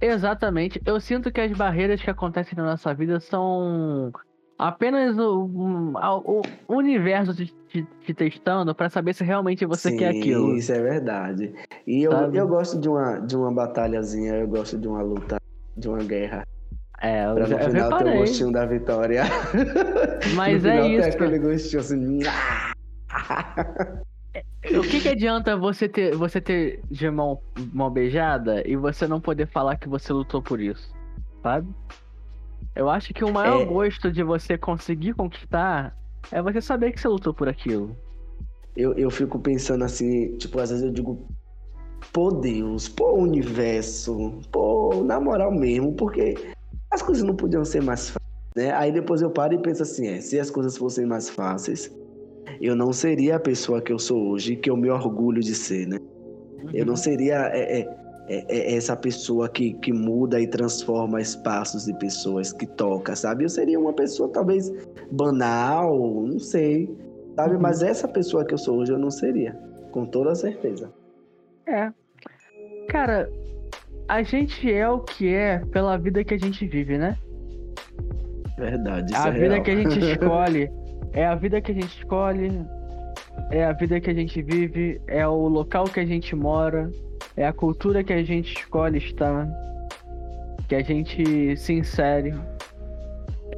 [0.00, 0.80] Exatamente.
[0.86, 4.12] Eu sinto que as barreiras que acontecem na nossa vida são
[4.56, 5.92] apenas o, um-
[6.24, 10.54] o- universo te, te- te testando pra saber se realmente você Sim, quer aquilo.
[10.56, 11.52] Isso é verdade.
[11.86, 12.36] E eu, Sabe?
[12.38, 15.36] eu gosto de uma, de uma batalhazinha, eu gosto de uma luta,
[15.76, 16.44] de uma guerra.
[17.00, 18.18] É, eu, Pra já, no final ter o reparei.
[18.20, 19.22] gostinho da vitória.
[20.34, 21.08] Mas no é final ter isso.
[21.08, 22.18] aquele gostinho assim.
[24.76, 27.38] O que, que adianta você ter, você ter de mão,
[27.72, 30.92] mão beijada e você não poder falar que você lutou por isso?
[31.42, 31.68] Sabe?
[32.74, 33.64] Eu acho que o maior É.
[33.64, 35.96] gosto de você conseguir conquistar
[36.30, 37.96] é você saber que você lutou por aquilo.
[38.76, 41.26] Eu, eu fico pensando assim, tipo, às vezes eu digo,
[42.12, 46.34] pô Deus, pô universo, pô, na moral mesmo, porque
[46.90, 48.72] as coisas não podiam ser mais fáceis, né?
[48.72, 51.94] Aí depois eu paro e penso assim, é, se as coisas fossem mais fáceis,
[52.60, 55.86] eu não seria a pessoa que eu sou hoje, que eu me orgulho de ser,
[55.86, 55.98] né?
[56.72, 57.98] Eu não seria é, é,
[58.28, 63.44] é, é essa pessoa que, que muda e transforma espaços e pessoas, que toca, sabe?
[63.44, 64.70] Eu seria uma pessoa talvez
[65.10, 66.88] banal, não sei.
[67.36, 67.54] Sabe?
[67.54, 67.60] Uhum.
[67.60, 69.56] Mas essa pessoa que eu sou hoje eu não seria.
[69.92, 70.92] Com toda certeza.
[71.66, 71.92] É.
[72.88, 73.30] Cara,
[74.08, 77.16] a gente é o que é pela vida que a gente vive, né?
[78.56, 79.14] Verdade.
[79.14, 79.62] a é vida real.
[79.62, 80.70] que a gente escolhe.
[81.12, 82.66] é a vida que a gente escolhe.
[83.50, 85.00] É a vida que a gente vive.
[85.06, 86.90] É o local que a gente mora.
[87.36, 89.46] É a cultura que a gente escolhe estar.
[90.66, 92.34] Que a gente se insere.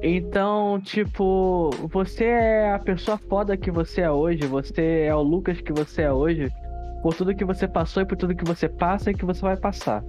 [0.02, 5.60] Então, tipo, você é a pessoa foda que você é hoje, você é o Lucas
[5.60, 6.50] que você é hoje,
[7.02, 9.58] por tudo que você passou e por tudo que você passa e que você vai
[9.58, 10.02] passar.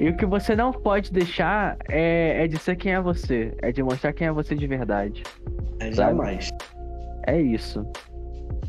[0.00, 3.70] E o que você não pode deixar é, é de ser quem é você, é
[3.70, 5.22] de mostrar quem é você de verdade.
[5.78, 6.48] É, jamais.
[7.26, 7.86] É isso.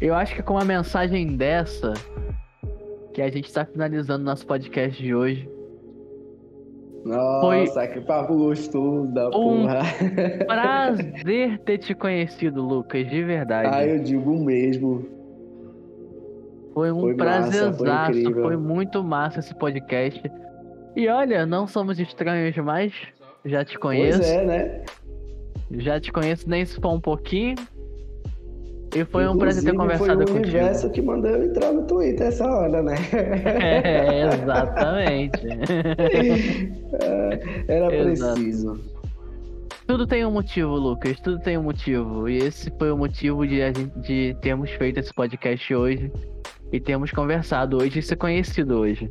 [0.01, 1.93] Eu acho que com uma mensagem dessa,
[3.13, 5.49] que a gente está finalizando nosso podcast de hoje.
[7.05, 9.79] Nossa, Foi que papo gostoso da um porra.
[10.45, 13.69] Prazer ter te conhecido, Lucas, de verdade.
[13.71, 15.05] Ah, eu digo mesmo.
[16.73, 20.21] Foi um prazerzaço, foi, foi muito massa esse podcast.
[20.95, 22.93] E olha, não somos estranhos mais.
[23.45, 24.19] Já te conheço.
[24.19, 24.81] Pois é, né?
[25.71, 27.55] Já te conheço nem se for um pouquinho.
[28.93, 30.37] E foi Inclusive, um prazer ter conversado foi o contigo.
[30.57, 32.95] universo que mandou eu entrar no Twitter essa hora, né?
[33.13, 35.39] É, exatamente.
[37.01, 37.39] É,
[37.69, 38.33] era Exato.
[38.33, 38.79] preciso.
[39.87, 41.17] Tudo tem um motivo, Lucas.
[41.21, 42.27] Tudo tem um motivo.
[42.27, 46.11] E esse foi o motivo de, gente, de termos feito esse podcast hoje.
[46.71, 49.09] E termos conversado hoje e ser conhecido hoje.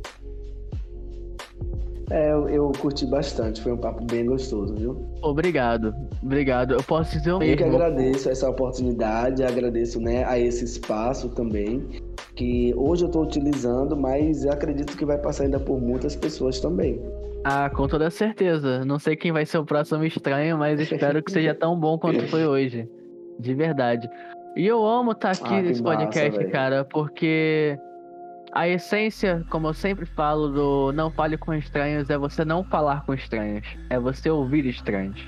[2.11, 5.09] É, eu, eu, curti bastante, foi um papo bem gostoso, viu?
[5.21, 6.73] Obrigado, obrigado.
[6.73, 7.53] Eu posso dizer o mesmo.
[7.53, 11.87] Eu que agradeço essa oportunidade, agradeço né, a esse espaço também,
[12.35, 16.59] que hoje eu estou utilizando, mas eu acredito que vai passar ainda por muitas pessoas
[16.59, 17.01] também.
[17.45, 18.83] Ah, com toda certeza.
[18.83, 22.27] Não sei quem vai ser o próximo estranho, mas espero que seja tão bom quanto
[22.27, 22.89] foi hoje.
[23.39, 24.09] De verdade.
[24.55, 27.79] E eu amo estar aqui ah, nesse podcast, massa, cara, porque
[28.53, 33.05] a essência, como eu sempre falo, do não fale com estranhos é você não falar
[33.05, 33.65] com estranhos.
[33.89, 35.21] É você ouvir estranhos.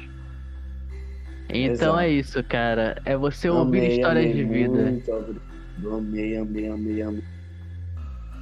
[1.50, 2.00] Então Exato.
[2.00, 3.02] é isso, cara.
[3.06, 4.82] É você amei, ouvir histórias amei de vida.
[4.84, 5.12] Muito
[5.92, 7.24] amei, amei, amei, amei.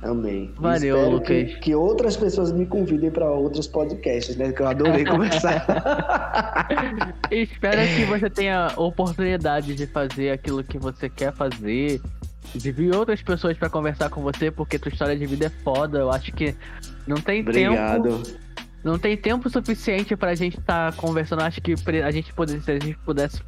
[0.04, 0.52] Amei.
[0.58, 1.28] Valeu, Espero Lucas.
[1.28, 4.52] Que, que, outras pessoas me convidem para outros podcasts, né?
[4.52, 5.64] Que eu adorei conversar.
[7.30, 12.02] Espero que você tenha oportunidade de fazer aquilo que você quer fazer
[12.54, 16.00] de vir outras pessoas para conversar com você, porque tua história de vida é foda.
[16.00, 16.56] Eu acho que
[17.08, 18.24] não tem Obrigado.
[18.24, 18.40] tempo.
[18.84, 21.42] Não tem tempo suficiente pra gente estar tá conversando.
[21.44, 23.42] Acho que a gente poderia, se a gente pudesse,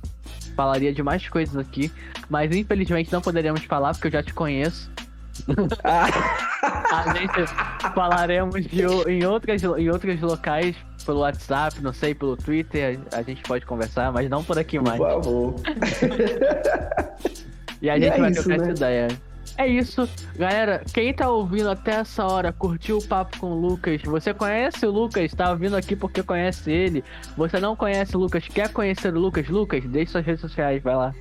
[0.56, 1.92] falaria de mais coisas aqui.
[2.30, 4.92] Mas infelizmente não poderíamos falar, porque eu já te conheço.
[5.84, 7.48] a gente
[7.96, 13.42] falaremos de, em, outras, em outros locais, pelo WhatsApp, não sei, pelo Twitter, a gente
[13.42, 14.98] pode conversar, mas não por aqui mais.
[14.98, 15.56] Por favor.
[17.84, 18.64] E a e gente é vai isso, trocar né?
[18.64, 19.08] essa ideia.
[19.58, 20.82] É isso, galera.
[20.94, 24.02] Quem tá ouvindo até essa hora, curtiu o papo com o Lucas?
[24.04, 25.34] Você conhece o Lucas?
[25.34, 27.04] Tá ouvindo aqui porque conhece ele?
[27.38, 28.48] Você não conhece o Lucas?
[28.48, 29.48] Quer conhecer o Lucas?
[29.50, 31.14] Lucas, deixe suas redes sociais, vai lá.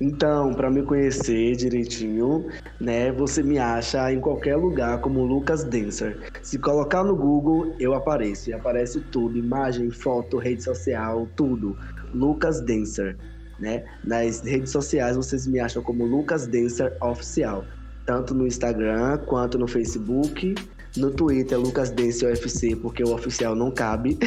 [0.00, 2.46] Então, para me conhecer direitinho,
[2.80, 6.18] né, você me acha em qualquer lugar como Lucas Dancer.
[6.40, 8.48] Se colocar no Google, eu apareço.
[8.48, 11.76] E aparece tudo: imagem, foto, rede social, tudo.
[12.14, 13.16] Lucas Dancer.
[13.58, 13.84] Né?
[14.04, 17.64] Nas redes sociais vocês me acham como Lucas Dancer Oficial,
[18.06, 20.54] tanto no Instagram quanto no Facebook.
[20.96, 24.18] No Twitter, Lucas Dancer UFC, porque o oficial não cabe.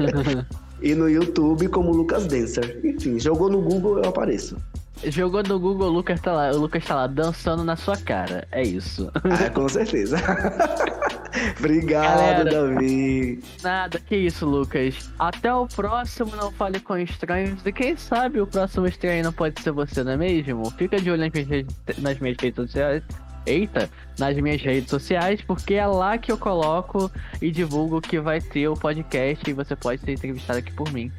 [0.80, 2.80] e no YouTube como Lucas Dancer.
[2.82, 4.56] Enfim, jogou no Google, eu apareço.
[5.04, 8.46] Jogou no Google, o Lucas tá lá, o Lucas tá lá dançando na sua cara.
[8.52, 9.10] É isso.
[9.14, 10.16] Ah, com certeza.
[11.58, 13.42] Obrigado, Galera, Davi.
[13.62, 15.10] Nada, que isso, Lucas.
[15.18, 17.60] Até o próximo Não Fale com Estranhos.
[17.64, 20.70] E quem sabe o próximo estranho não pode ser você, não é mesmo?
[20.72, 21.66] Fica de olho nas minhas,
[21.98, 23.02] nas minhas redes sociais.
[23.44, 27.10] Eita, nas minhas redes sociais, porque é lá que eu coloco
[27.40, 31.10] e divulgo que vai ter o podcast e você pode ser entrevistado aqui por mim.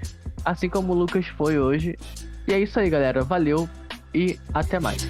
[0.46, 1.98] Assim como o Lucas foi hoje.
[2.48, 3.24] E é isso aí, galera.
[3.24, 3.70] Valeu
[4.14, 5.08] e até mais.